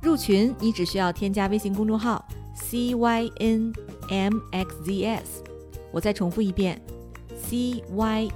[0.00, 2.24] 入群，你只需要添加微信公众号
[2.56, 3.30] CYNMXZS，
[5.90, 6.80] 我再重复一遍
[7.48, 8.28] ，CYNMXZS，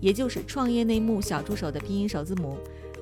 [0.00, 2.56] 也就是创业内幕小助手的拼音首字母，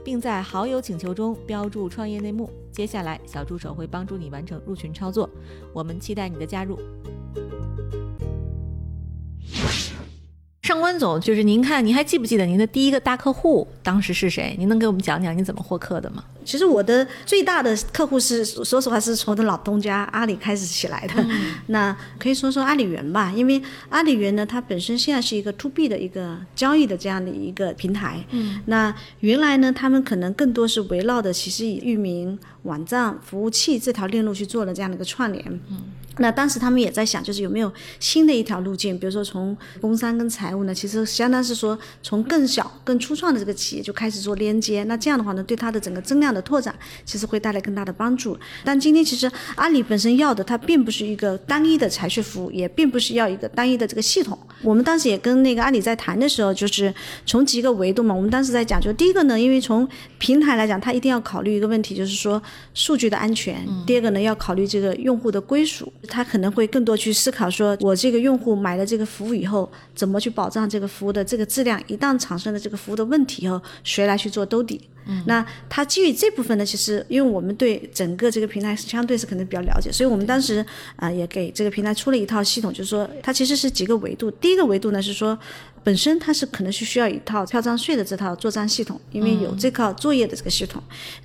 [0.04, 2.50] 并在好友请求中标注“创业内幕”。
[2.72, 5.28] 接下来，小助手会帮助你完成入群操作。
[5.72, 6.78] 我们期待你的加入。
[10.62, 14.54] 上官总，就是您看，您还记不记得您的第一个大客户当时是谁？
[14.58, 16.24] 您能给我们讲讲您怎么获客的吗？
[16.48, 21.22] 其实我的最大的客户是，说实话是从我的老东家阿里开始起来的。
[21.68, 28.24] 那可以说说阿里云吧，因为阿里云呢，它本身现在是一个 to B 的一个交易的这样的一个平台。
[28.30, 35.60] 嗯，那原来呢，他们可能更多是围绕的，其实以域名、网站、服务器这条链路去做了这样的一个串联。
[35.68, 35.82] 嗯。
[36.20, 44.82] 那当时他们也在想，就是有没有新的一条路径，比如说从工商跟财务呢，其实相当是说从更小、更初创的这个企业就开始做连接。
[44.84, 46.74] 那这样的话呢，对它的整个增量的拓展，
[47.04, 48.38] 其实会带来更大的帮助。
[48.64, 54.38] 但今天其实阿里本身要的，它并不是一个单一的财税服务，也并不是要一个单一的这个系统。
[54.62, 56.92] 我们当时也跟那个阿里在谈的时候，就是
[57.24, 62.42] 从几个维度嘛，我们当时在讲，就第一个呢，因为从平台来讲，它一定要考虑一个问题，就是说
[62.74, 65.92] 数据的安全；第二个呢，要考虑这个用户的归属。
[66.08, 71.80] 他可能会更多去思考说，我这个用户买了这个服务以后，怎么去保障这个服务的这个质量？
[71.86, 74.80] 一旦产生了这个服务的问题以后，谁来去做兜底？
[75.26, 80.64] 那它基于这部分呢，其实因为我们对整个这个平台是相对是可能比较了解，所以我们当时
[80.96, 84.30] 啊、也给这个平台出了一套系统，就是说它其实是几个维度。
[84.32, 85.38] 第一个维度呢是说，
[85.82, 90.82] 本身它是可能是需要一套票账税的这套做账系统，因为有这套作业的这个系统。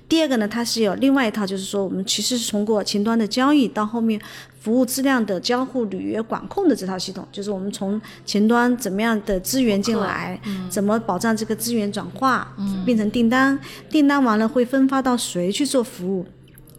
[0.08, 4.20] 第二个呢，它是有另外一套，就是说我们其实是通过前端的交易到后面
[4.64, 12.50] 服务质量的交互履约管控的这套系统，就是我们从前端怎么样的资源进来，怎么保障这个资源转化，
[12.86, 16.24] 变成订单，订单完了会分发到谁去做服务。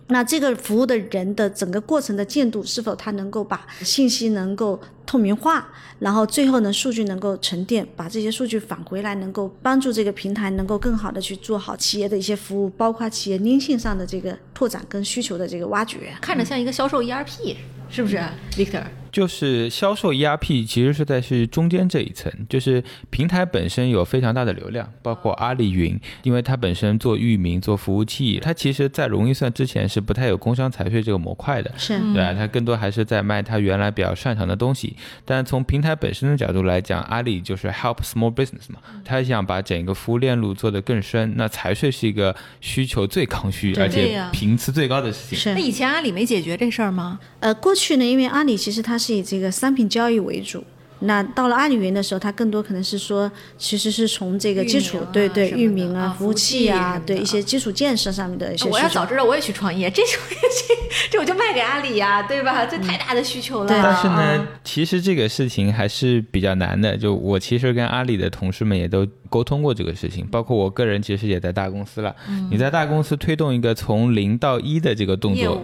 [0.07, 5.67] 那这个服务的人的整个过程的建度是否他能够把信息能够透明化，
[5.97, 16.13] 然后最后呢数据能够沉淀，把这些数据返回来，能够帮助这个平台能够更好的去做好企业的一些服务，包括企业粘性上的这个拓展跟需求的这个挖掘。
[16.21, 17.55] 看着像一个销售 ERP，
[17.89, 18.17] 是不是
[18.51, 18.83] ，Victor？
[19.15, 34.97] 就是销售 ERP 其实是在是中间这一层，就是平台本身有非常大的流量，包括阿里云，因为它本身做域名、做服务器，它其实在容易算之前是不太有工商财税这个模块的，是对啊，它更多还是在卖它原来比较擅长的东西。
[35.23, 45.39] 但从平台本身的角度来讲，阿里就是 help small business 嘛，他想把整个服务链路做得更深，那财税是一个需求最刚需而且频次最高的事情。
[45.39, 47.17] 是那以前阿里没解决这事儿吗？
[47.39, 50.63] 呃，过去呢，因为阿里其实它是是以这个商品交易为主。
[51.05, 58.71] 那到了阿里云的时候，它更多可能是说，其实是从这个基础，啊对对，域名啊、服务器啊，对一些基础建设上面的一些需求。
[58.71, 62.65] 我要早知道我也去创业，这就 这这我就卖给阿里呀，对吧？
[62.65, 63.67] 这太大的需求了。
[63.67, 66.97] 对但是呢啊，，其实这个事情还是比较难的。
[66.97, 72.15] 就我其实跟阿里的同事们也都沟通过这个事情，包括我个人其实也在大公司了。
[72.49, 75.63] 你在大公司推动一个从零到一的这个动作。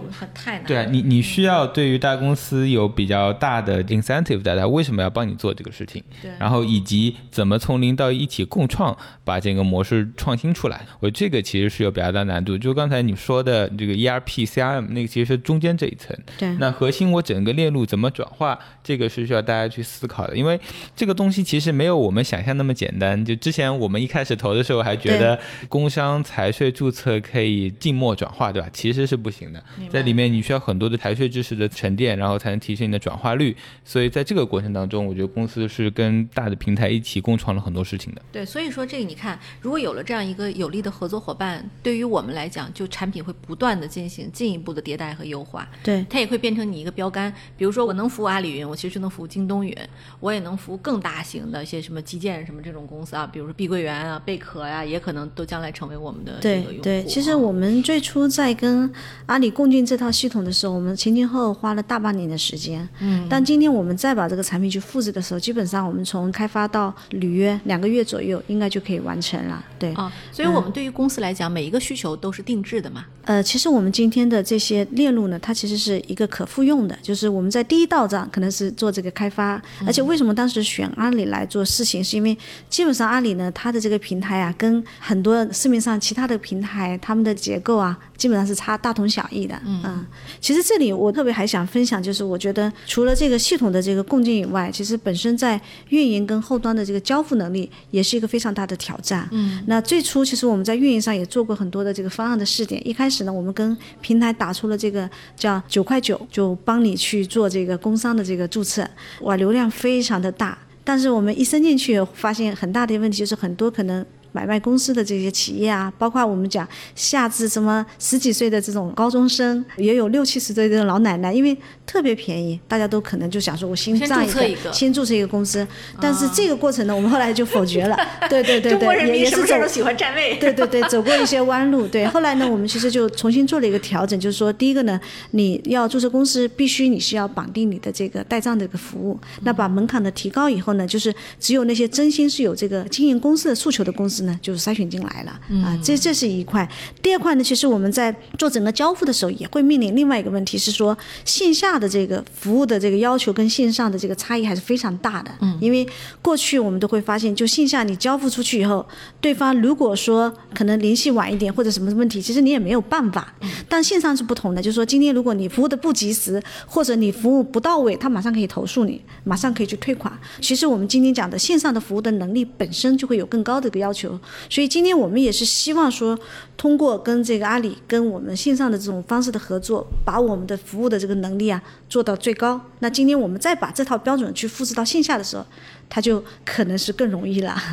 [0.66, 6.02] 对啊，你你需要对于大公司有比较大的 incentive 在，他为什么要帮你做这个事情？
[6.22, 10.86] 对然后以及怎么从零到一一起共创，把这个模式创新出来。
[11.00, 12.56] 我这个其实是有比较大难度。
[12.56, 16.16] 就刚才你说的这个 ERP、CRM，那个其实是中间这一层。
[16.38, 20.60] 对那核心我整个链路怎么转化，这个是需要大家去思考的，因为
[20.94, 23.24] 这个东西其实没有我们想象那么简单。
[23.24, 25.36] 就之前我们一开始投的时候还觉得
[25.68, 28.68] 工商财税注册可以静默转化，对吧？
[28.72, 33.56] 其实是不行的，在里面你需要很多的财税知识的沉淀，然后才能提升你的转化率。
[33.84, 38.22] 所以在这个过程当中，我觉得公司是跟大的平台一起共创了很多事情的。
[38.32, 45.68] 对，所以说这个你看，如果有了这样一个有力的合作伙伴，对于我们来讲，就产品会不断的进行进一步的迭代和优化。
[45.82, 47.30] 对它也会变成你一个标杆。
[47.58, 49.76] 比如说，我能服务阿里云，我其实就能服务京东云，
[50.18, 56.82] 我也能服务更大型的一些什么基建什么这种公司啊，比如说碧桂园啊、贝壳呀、也可能都将来成为我们的这个用户。
[56.82, 58.90] 对，其实啊我们最初在跟
[59.26, 62.88] 阿里共进这套系统的时候，我们前前后后花了大半年的时间。
[63.00, 69.62] 嗯，但今天我们再把这个产品去复制的时候，基本上我们从开发到履约两个月左右，应该就可以完成了。
[69.78, 73.04] 对，啊，所以我们对于公司来讲，每一个需求都是定制的嘛。
[73.24, 82.36] 呃，其实我们今天的这些链路呢，它其实是一个可复用的，就是我们在第一道账可能是做这个开发，而且为什么当时选阿里来做事情，是因为
[82.68, 89.60] 基本上阿里呢，它的这个平台啊，跟很多市面上其他的平台，他们的结构啊，基本上是差大同小异的。
[89.64, 90.04] 嗯，
[90.40, 99.28] 其实这里我特别还想分享，就是我觉得除了这个系统的这个共进以外，其实本身在运营跟后端的这个交付能力，也是一个非常大的挑战。
[99.32, 108.88] 嗯，那最初其实我们在运营上也做过很多的这个方案的试点，一开始呢，我们跟平台打出了这个叫九块九，就帮你去做这个工商的这个注册，
[109.22, 110.58] 哇，流量非常的大。
[110.84, 125.66] 但是我们一伸进去，发现很大的问题就是很多可能买卖公司的这些企业啊，包括我们讲下至什么十几岁的这种高中生，也有六七十岁的这种老奶奶，因为特别便宜，大家都可能就想说我新先上注册一个先注册一个公司。
[126.00, 127.96] 但是这个过程呢，我们后来就否决了。
[128.28, 130.36] 对对对中国 对，也也是走喜欢占位。
[130.36, 131.86] 对对对，走过一些弯路。
[131.86, 135.00] 对，后来呢，我们其实就重新做了一个调整，就是说，第一个呢，
[135.32, 139.18] 你要注册公司，必须你是要绑定你的这个代账的一个服务。
[139.42, 145.30] 那把门槛的提高以后呢，就是只有那些真心是有这个经营公司的诉求的公司呢，就是筛选进来了。
[145.62, 146.68] 啊，这这是一块。
[147.02, 155.30] 第二块呢，其实我们在做整个交付的时候，也会面临另外一个问题是说，线下的这个服务的这个要求跟线上的这个差异还是非常大的。
[155.40, 155.86] 嗯，因为
[156.20, 158.86] 过去我们都会发现，就线下你交付出去以后，
[159.20, 163.32] 对方如果说可能联系晚一点或者什么问题，其实你也没有办法。
[163.68, 170.12] 但线上是不同的，就是说今天如果你服务的不及时，或者你服务不到位，他马上可以投诉你，马上可以去退款。
[170.40, 174.24] 其实我们今天讲的线上的服务的能力本身就会有更高的一个要求，求。
[174.50, 176.18] 所以今天我们也是希望说，
[176.56, 182.60] 通过跟这个阿里跟我们线上的这种方式的合作，把我们的服务的这个能力啊做到最高。
[182.80, 185.46] 那今天我们再把这套标准去复制到线下的时候，
[185.88, 187.56] 它就可能是更容易了。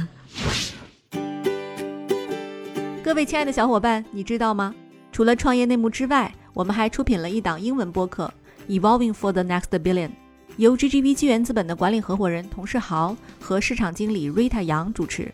[3.03, 4.75] 各位亲爱的小伙伴，你知道吗？
[5.11, 8.31] 除了创业内幕之外，我们还出品了一档英文播客
[8.79, 10.07] 《Evolving for the Next Billion》，
[10.57, 15.33] 由 GGV 纪元资本的管理合伙人童世豪和市场经理 Rita 杨主持。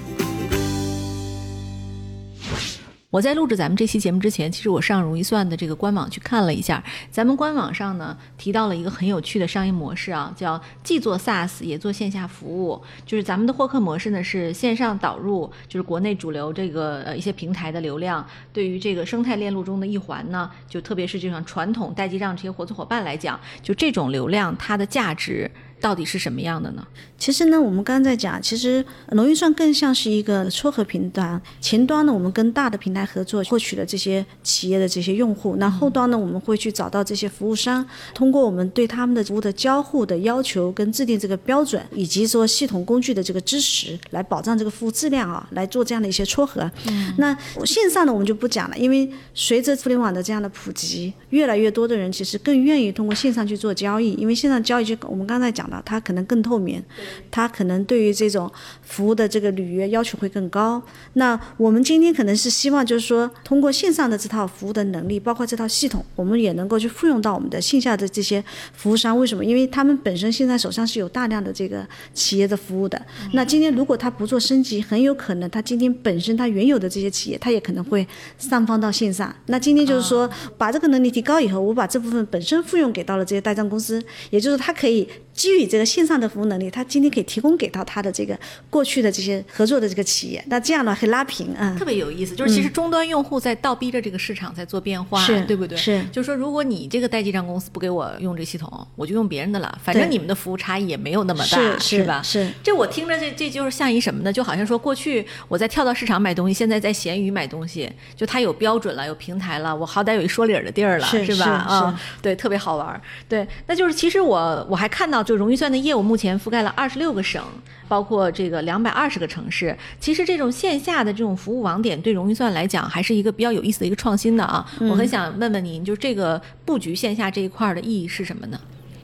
[3.11, 6.81] 我在录制咱们这期节目之前，其实我上如意算的这个官网去看了一下，
[7.11, 12.81] 咱们官网上呢提到了一个很有趣的商业模式啊，叫既做 SaaS 也做线下服务。
[13.05, 25.51] 就是咱们的获客模式呢是线上导入，就是国内主流这个呃一些平台的流量，对于这个生态链路中的一环呢，就特别是这种传统代记账这些合作伙伴来讲，就这种流量它的价值。
[25.81, 26.87] 到底是什么样的呢？
[27.17, 31.39] 其实呢，我们刚刚在讲，其实农运算更像是一个撮合平端。
[31.59, 46.69] 前端呢，我们跟大的平台合作，获取了这些企业的这些用户；那后端呢，我们会去找到这些服务商，通过我们对他们的服务的交互的要求跟制定这个标准，以及说系统工具的这个支持，来保障这个服务质量啊，来做这样的一些撮合。
[47.17, 55.70] 那线上呢，我们就不讲了，因为随着互联网的这样的普及，越来越多的人其实更愿意通过线上去做交易，因为线上交易就我们刚才讲。
[55.85, 56.83] 它可能更透明，
[57.29, 58.51] 它可能对于这种
[58.81, 60.81] 服务的这个履约要求会更高。
[61.13, 68.43] 那我们今天可能是希望，就是说通过线上的这套服务的能力，包括这套系统，我们也能够去复用到我们的线下的这些
[68.73, 69.17] 服务商。
[69.17, 69.45] 为什么？
[69.45, 72.99] 因为他们本身现在手上是有大量的这个企业的服务的。
[73.33, 78.07] 那今天如果他不做升级，很有可能他今天本身他原有的这些企业，他也可能会
[78.37, 79.33] 上放到线上。
[79.45, 85.07] 那今天就是说把这个能力提高以后，我把这部分本身复用给到了这些代账公司，也就是他可以。
[85.41, 88.39] 基于这个线上的服务能力，他今天可以提供给到他的这个
[88.69, 92.35] 过去的这些合作的这个企业，那这样呢可以拉平啊，特别有意思。
[92.35, 95.75] 就是其实终端用户在倒逼着这个市场在做变化，对不对？
[95.75, 102.21] 是，就是说如果你这个代记账公司不给我用这系统，我就用别人的了，反正你们的服务差异也没有那么大，是吧？
[102.21, 102.47] 是。
[102.61, 104.31] 这我听着这这就是像一什么呢？
[104.31, 111.45] 就好像说过去我在跳蚤市场买东西，现在在闲鱼买东西，就它有标准了，有平台了，我好歹有一说理儿的地儿了，是吧？
[111.45, 113.01] 啊，对，特别好玩。
[113.27, 116.03] 对，那就是其实我我还看到就融预算的业务。
[116.03, 117.41] 目前覆盖了二十六个省，
[117.87, 119.73] 包括这个两百二十个城市。
[119.97, 124.65] 其实这种线下的这种服务网点，对融预算来讲，还是一个比较有意思的一个创新的啊。
[124.81, 128.59] 我很想问问您，就这个布局线下这一块的意义是什么呢？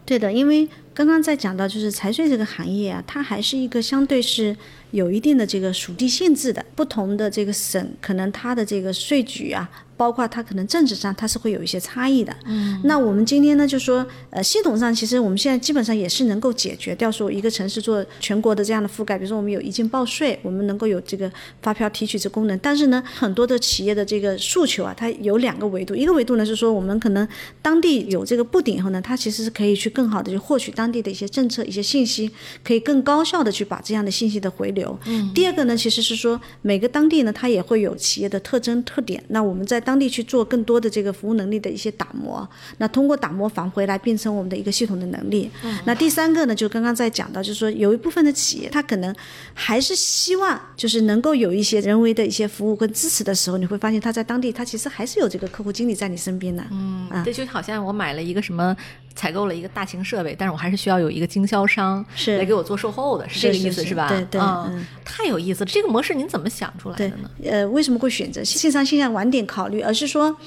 [0.05, 0.67] 对的，因为
[0.97, 4.57] 刚刚在讲到就是财税这个行业啊，它还是一个相对是
[4.89, 9.69] 有一定的这个属地限制的，不同的这个省可能它的这个税局啊。
[9.97, 12.31] 包括它可能政治上它是会有一些差异的。
[12.45, 21.31] 嗯，那我们今天呢就说，呃，系统上其实我们现在基本上也是能够解决掉说一个城市做全国的这样的覆盖，比如说我们有一键报税，我们能够有这个
[21.63, 22.55] 发票提取这功能。
[22.59, 27.27] 但是呢，很多的企业的这个诉求啊，它有两个维度，一个维度呢是说我们可能
[27.63, 32.29] 当地有这个布顶以后呢，它其实是可以去更好的去获取当地的一些政策、一些信息，
[32.63, 34.97] 可以更高效的去把这样的信息的回流。
[35.05, 45.49] 嗯，第二个呢其实是说每个当地呢它也会有企业的特征特点，那我们在当地去做更多的这个服务能力的一些打磨，那通过打磨返回来变成我们的一个系统的能力。
[45.63, 49.15] 嗯那第三个呢，就刚刚在讲到，就是说有一部分的企业，它可能
[49.53, 56.63] 还是希望就是能够有一些人为的一些服务跟支持的时候，你会发现他在当地他其实还是有这个客户经理在你身边的。
[56.71, 58.75] 嗯，这就好像我买了一个什么，
[59.17, 64.07] 采购了一个大型设备，但是我还是需要有一个经销商是来给我做售后的，是这个意思是吧？
[64.07, 67.29] 对对，嗯，太有意思了，这个模式您怎么想出来的呢？
[67.43, 70.37] 呃，为什么会选择线上线下晚点考虑，而是说？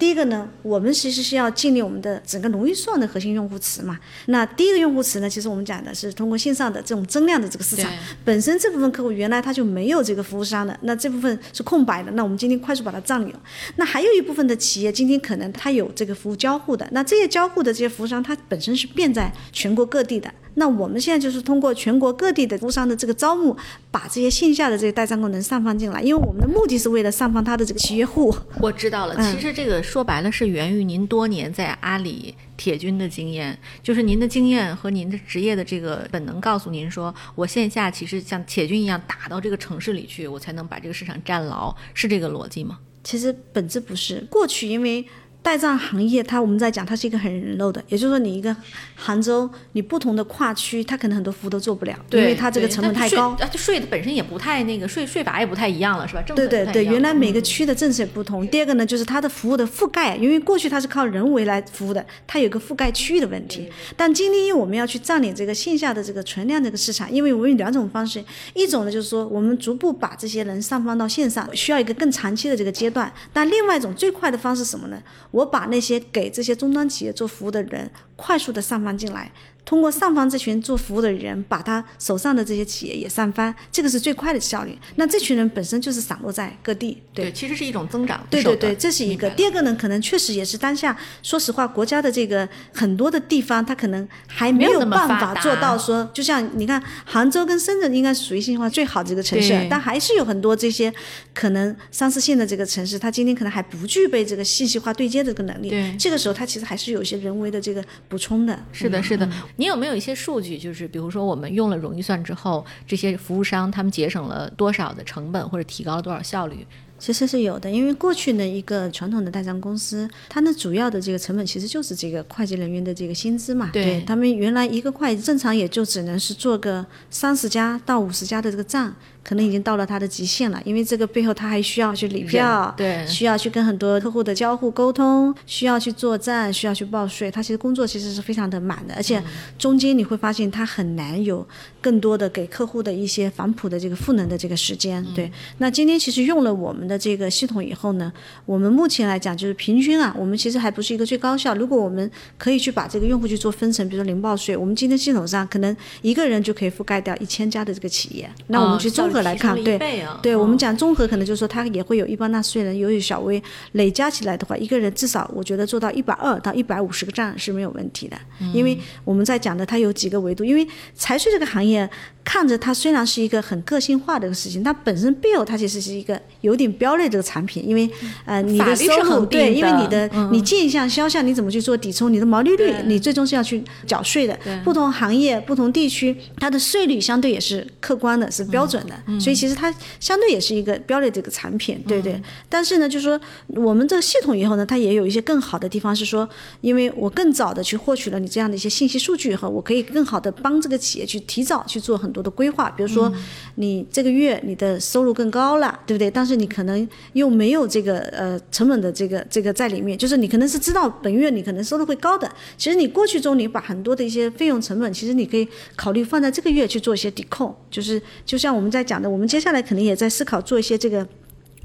[0.00, 3.98] 第一个呢，我们其实是要建立我们的整个农预算的核心用户池嘛。
[4.26, 7.92] 那第一个用户池呢，其实我们讲的是通过线上的这种增量的这个市场，
[8.24, 12.10] 本身这部分客户原来他就没有这个服务商的，那这部分是空白的。
[12.12, 13.34] 那我们今天快速把它占有。
[13.76, 20.32] 那还有一部分的企业今天可能他有这个服务交互的，那这些交互的这些服务商，它本身是遍在全国各地的。
[20.54, 23.56] 那我们现在就是通过全国各地的服务商的这个招募，
[23.90, 28.34] 把这些线下的这个代账功能上放进来，因为我们的目的是为了上放他的这个企业户。
[28.60, 42.78] 我知道了，其实这个说白了是源于您多年在阿里铁军的经验，就是您的经验和您的职业的这个本能告诉您说，我线下其实像铁军一样打到这个城市里去，我才能把这个市场占牢，是这个逻辑吗？
[43.02, 45.06] 其实本质不是，过去因为。
[45.42, 48.54] 代账行业，它我们在讲，它是一个很人肉的，也就是说，你一个
[48.94, 53.30] 杭州，你不同的跨区，它可能很多服务都做不了，因为它这个成本太高。
[53.30, 56.22] 啊，税的本身也不太那个税税法也不太一样了，是吧？
[56.22, 58.46] 对对对，原来每个区的政策也不同。
[58.48, 63.70] 第二个呢，就是它的服务的覆盖，因为过去它是靠人为来服务的，它有个覆盖区域的问题。
[63.96, 68.22] 但今天因为我们要去占领这个线下的这个存量这个市场，因为我们有两种方式，
[68.54, 73.10] 一种呢就是说我们逐步把这些人上放到线上，需要一个更长期的这个阶段。
[73.32, 75.00] 但另外一种最快的方式什么呢？
[75.30, 79.32] 我把那些给这些终端企业做服务的人快速的上放进来。
[79.64, 84.76] 通过上方这群做服务的人，把他手上的这些企业也上翻，这个是最快的效率。
[84.96, 88.24] 那这群人本身就是散落在各地，对，其实是一种增长。
[88.28, 89.30] 对对对，这是一个。
[89.30, 100.92] 第二个呢，可能确实也是当下，说实话，国家的这个很多的地方，它可能还没有办法做到说，就像你看，杭州跟深圳应该是属于信息化最好的一个城市，但还是有很多这些
[101.32, 105.70] 可能三四线的这个城市，它今天可能还不具备这个信息化对接的这个能力。
[105.70, 108.58] 对，这个时候它其实还是有一些人为的这个补充的。
[108.72, 109.28] 是的，是的。
[109.56, 110.56] 你有没有一些数据？
[110.56, 116.66] 就是比如说，我们用了容易算之后，这些服务商他们节省了多少的成本，或者提高了多少效率？
[116.98, 123.70] 其实是有的，因为过去呢一个传统的代账公司，它的主要的这个成本其实就是这个会计人员的这个薪资嘛。
[123.72, 128.94] 对他们原来一个会计正常也就只能是做个三十家到五十家的这个账。
[129.22, 139.22] 可能已经到了它的极限了，因为这个背后他还需要去理票，对，需要去跟很多客户的交互沟通，需要去做账，需要去报税，他其实工作其实是非常的满的，而且
[139.58, 141.46] 中间你会发现他很难有
[141.82, 145.04] 更多的给客户的一些反哺的这个赋能的这个时间。
[145.14, 148.10] 对，那今天其实用了我们的这个系统以后呢，
[148.46, 151.54] 我们目前来讲就是平均啊，我们其实还不是一个最高效。
[151.54, 159.09] 如果我们可以去把这个用户去做分成，比如说零报税，我们今天系统上可能一个人就可以覆盖掉一千家的这个企业，那我们去做。
[159.10, 159.78] 综合来看，对，
[160.22, 163.42] 对我们讲综合，可能就是说他也会有一般纳税人，由于小微，
[163.72, 168.16] 累加起来的话，一个人至少我觉得做到一百二到一百五十个账是没有问题的，
[168.54, 171.88] 因为我们在讲的它有几个维度，因为财税这个行业。
[172.22, 177.90] 看着它虽然是一个很个性化的一个事情，它本身 bill 它其实是一个有点标类这个产品，因为
[178.24, 184.38] 呃你的收入对，因为你的你进项销项你怎么去做抵充，你的毛利率你最终是要去缴税的。
[184.62, 192.20] 不同行业不同地区它的税率相对也是客观的，是标准的，所以其实它相对也是一个标类这个产品，对对。
[192.50, 193.18] 但是呢，就是说
[193.48, 196.28] 我们这个系统以后呢，它也有一些更好的地方，是说
[196.60, 202.09] 因为我更早的去获取了你这样的一些信息数据以后，我可以更好的帮这个企业去提早去做很。
[202.10, 203.12] 很多的规划，比如说
[203.54, 206.10] 你这个月你的收入更高了，对不对？
[206.10, 215.46] 但是你可能又没有这个呃成本的这个这个在里面，就是你可能是知道本月你可能收入会高的，其实你过去中你把很多的一些费用成本，其实你可以
[215.76, 221.06] 考虑放在这个月去做一些抵扣，就是就像我们在讲的，我们接下来肯定也在思考做一些这个。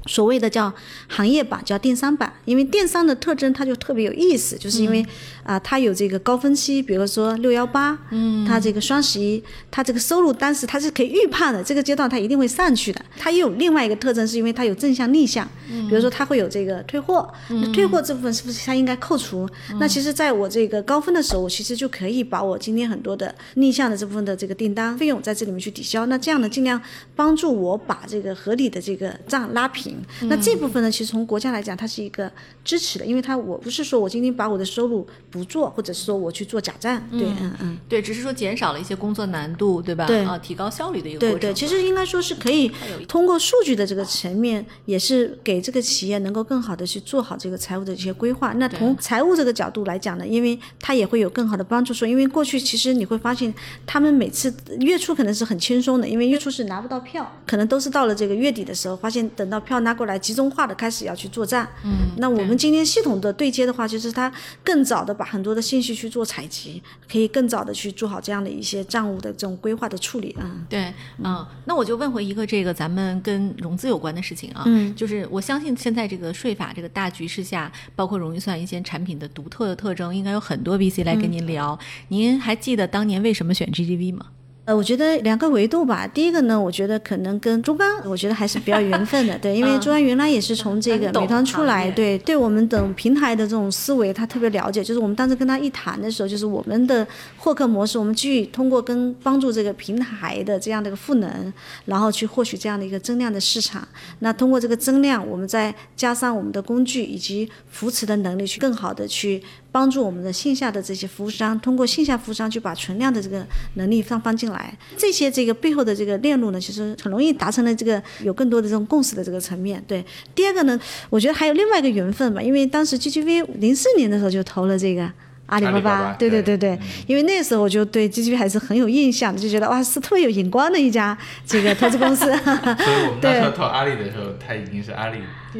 [0.06, 0.72] 所谓的叫
[1.08, 5.04] 行业版，叫电商版，因为电商的特征它就特别有意思，就是因为
[5.42, 13.04] 啊，它有这个高峰期，比如说六幺八，嗯，它这个双十一，它这个收入当时它是可以预判的，这个阶段它一定会上去的。
[13.16, 15.48] 它也有另外一个特征，是因为它有正向逆向，
[15.88, 19.48] 比如说它会有这个退货，那退货这部分是不是它应该扣除？
[19.78, 26.80] 那其实在我这个高峰的时候，我其实就可以把我今天很多的逆向的这部分的这个订单费用在这里面去抵消，那这样呢，尽量
[27.14, 29.95] 帮助我把这个合理的这个账拉平。
[30.22, 32.30] 那这部分呢，其实从国家来讲，它是一个
[32.64, 40.06] 支持的，因为它我不是说我今天把我的收入不做，或者是说我去做假账，对，嗯嗯，对，只是说减少了一些工作难度，对吧？
[40.06, 41.38] 对，啊，提高效率的一个过程。
[41.38, 42.70] 对对，其实应该说是可以
[43.08, 48.52] 通过数据的这个层面，也是给这个企业能够更好的去做好这个财务的一些规划。
[48.54, 51.92] 那从财务这个角度来讲呢，因为它也会有更好的帮助。
[51.92, 53.52] 说，因为过去其实你会发现，
[53.86, 60.16] 他们每次月初可能是很轻松的，因为月初是拿不到票，可能都是到了这个月底的时候，发现等到票拿过来。
[60.18, 64.32] 集中化的开始要去作战，嗯，那我们今天系统的对接的话，就是它
[64.64, 70.50] 更早的把很多的信息去做采集，可以更早的去做好这样的一些账务的这种规划的处理啊。
[70.68, 81.78] 对，嗯，那我就问回一个这个咱们跟融资有关的事情啊，嗯，就是我相信现在这个税法这个大局势下，包括容易算一些产品的独特的特征，应该有很多 VC 来跟您聊。
[82.08, 84.26] 您还记得当年为什么选 GGV 吗？
[84.66, 86.08] 呃，我觉得两个维度吧。
[86.08, 94.82] 第一个呢，我觉得可能跟中钢，我觉得还是比较缘分的，对，因为中钢原来也是从这个美团出来，对，对我们等平台的这种思维，他特别了解。
[94.82, 97.06] 就是我们当时跟他一谈的时候，就是我们的
[97.36, 101.52] 获客模式，我们继续通过跟帮助这个平台的这样的一个赋能，
[101.84, 103.86] 然后去获取这样的一个增量的市场。
[104.18, 109.40] 那通过这个增量，我们再加上我们的工具以及扶持的能力，去更好的去。
[109.72, 113.44] 帮助我们的线下的这些服务商，通过线下服务商去把存量的这个
[113.74, 114.55] 能力放放进来。
[114.56, 114.76] 来。
[114.96, 119.82] 这些这个背后的这个链路呢，其实很容易达成了这个有更多的这种共识的这个层面。
[119.86, 120.04] 对，
[120.34, 120.78] 第二个呢，
[121.08, 125.08] 我觉得还有另外一个缘分吧，因为当时 GGV 零四年的时候就投了这个。
[125.48, 126.76] 阿里巴巴，对对对对，
[127.06, 132.24] 因为那时候我就对 GGV 还是很有印象的，就觉得哇是特别有眼光的一家这个投资公司。
[132.34, 135.18] 所以我们那时候投阿里的时候，它已经是阿里。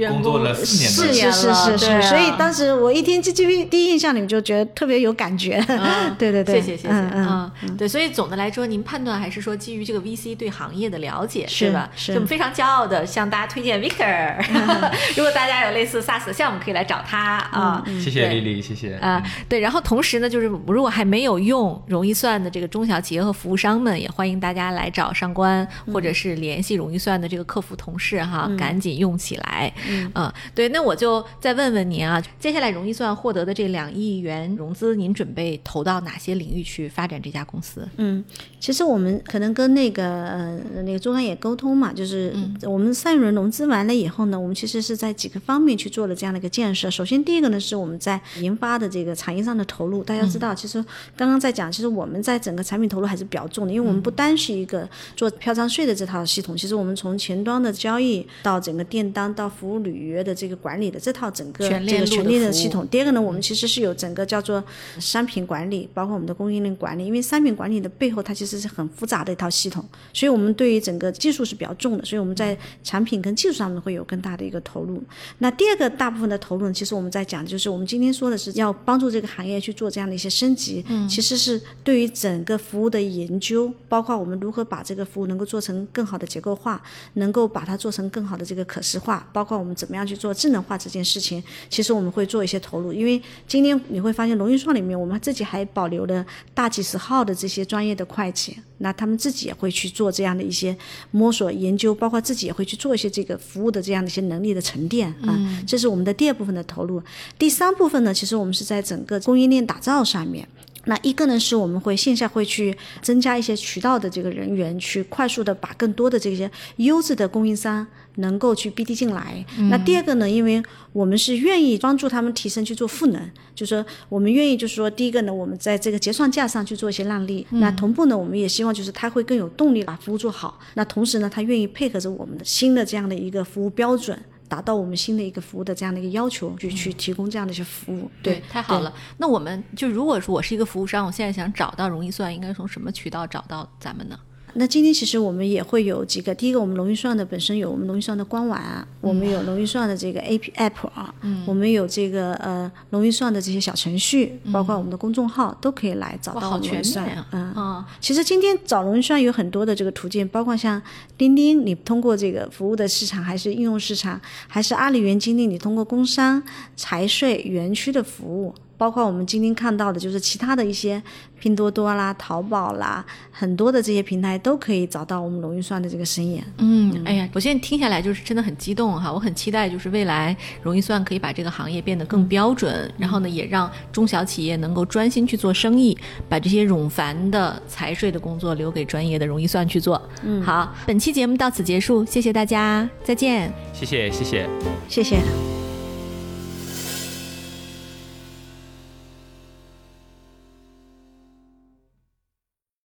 [0.09, 5.63] 工作了四年是是是是是，所以当时我一听 GGP 第一印象里面就觉得特别有感觉，
[6.19, 11.91] 对对对，谢谢谢谢，嗯嗯，对，所以总的来说，您判断还是说基于这个 VC 对行业的了解，是吧？
[11.97, 12.13] 是。
[12.13, 14.37] 我们非常骄傲的向大家推荐 Victor，
[15.17, 17.85] 如果大家有类似 SaaS 的项目，可以来找他啊。
[18.03, 18.95] 谢谢丽丽，谢谢。
[18.97, 19.23] 啊。
[19.49, 29.73] 对，然后同时呢，就是如果还没有用容易算的这个中小企业和服务商们，也欢迎大家来找上官，或者是联系容易算的这个客服同事哈，赶紧用起来。
[30.15, 37.87] 嗯，对，那我就再问问您啊，接下来容易算获得的这两亿元融资，您准备投到哪些领域去发展这家公司？
[37.97, 38.25] 嗯，
[38.59, 46.91] 其实我们可能跟那个呃那个中央也沟通嘛，就是我们上一轮融资完了以后呢，我们其实是在几个方面去做了这样的一个建设。
[46.91, 50.85] 首先第一个呢是我们在研发的这个产业上的投入，大家知道，其实
[51.17, 60.07] 刚刚在讲，其实我们在整个产品投入还是比较重的，因为我们不单是一个做票仓税的这套系统，其实我们从前端的交易到整个电单到服务履。
[60.07, 62.87] 约的这个管理的这套整个这个全链的系统。
[62.89, 64.63] 第二个呢，我们其实是有整个叫做
[65.01, 67.07] 商品管理，包括我们的供应链管理。
[67.07, 72.05] 因为商品管理的背后，它其实是很复杂的一套系统，所以我们对于整个技术是比较重的。
[72.05, 75.03] 所以我们在产品跟技术上面会有更大的一个投入。
[75.39, 80.85] 那第二个大部分的投入呢，其实我们在讲，就是我们今天说的是要帮助这个行业去做这样的一些升级。
[80.89, 86.81] 嗯，其实是对于整个服务的研究，包括我们如何把这个服务能够做成更好的结构化，
[87.15, 90.07] 能够把它做成更好的这个可视化，包括我们怎么样。
[90.07, 100.77] 去做智能化这件事情，其实我们会做一些投入，因为今天你会发现，龙运创里面我们自己还保留了大几十号的这些专业的会计，那他们自己也会去做这样的一些
[101.11, 105.37] 摸索研究，包括自己也会去做一些这个服务的这样的一些能力的沉淀啊，
[105.67, 107.03] 这是我们的第二部分的投入。
[107.37, 110.47] 第三部分呢，其实我们是在整个供应链打造上面。
[110.87, 119.45] 那一个呢，是我们会线下会去增加一些渠道的这个人员，去快速的把更多的这些优质的供应商能够去 BD 进来。
[119.71, 120.63] 那第二个呢，因为
[120.93, 123.21] 我们是愿意帮助他们提升去做赋能，
[123.55, 127.47] 就是说我们愿意就是说，第一个呢，我们在这个结算价上去做一些让利。
[127.51, 130.59] 那同步呢，我们也希望就是他会更有动力把服务做好。
[130.75, 134.17] 那同时呢，他愿意配合着我们的新的这样的一个服务标准。
[134.49, 138.11] 达到我们新的一个服务的这样的一个要求，去去提供这样的一些服务。
[138.23, 138.93] 对，太好了。
[139.19, 144.19] 那我们就如果说我是一个服务商，我现在想找到容易算，应该从什么渠道找到咱们呢？
[144.59, 151.15] 那今天其实我们也会有几个，第一个我们龙运算的本身有我们龙运算的官网啊，我们有龙运算的这个 A P App 啊，
[151.47, 157.27] 我们有这个呃龙运算的这些小程序，包括我们的公众号都可以来找到龙运算。
[157.33, 160.81] 嗯，其实今天找龙运算有很多的这个途径，包括像
[161.19, 166.43] 钉钉，你通过这个服务的市场还是应用市场，还是阿里云经历，你通过工商、
[166.75, 168.55] 财税、园区的服务。
[168.79, 171.03] 包括我们今天看到的，就是其他的一些
[171.41, 176.43] 拼多多啦、淘宝啦，很多的这些平台都可以找到我们龙运算的这个身影。
[176.59, 185.97] 嗯，哎呀，我现在听下来就是真的很激动哈，我很期待就是未来容易算可以把这个行业变得更标准，然后呢，也让中小企业能够专心去做生意，
[186.29, 190.01] 把这些冗繁的财税的工作留给专业的容易算去做。
[190.23, 193.53] 嗯，好，本期节目到此结束，谢谢大家，再见。
[193.73, 194.49] 谢谢，谢谢，
[194.89, 195.66] 谢谢。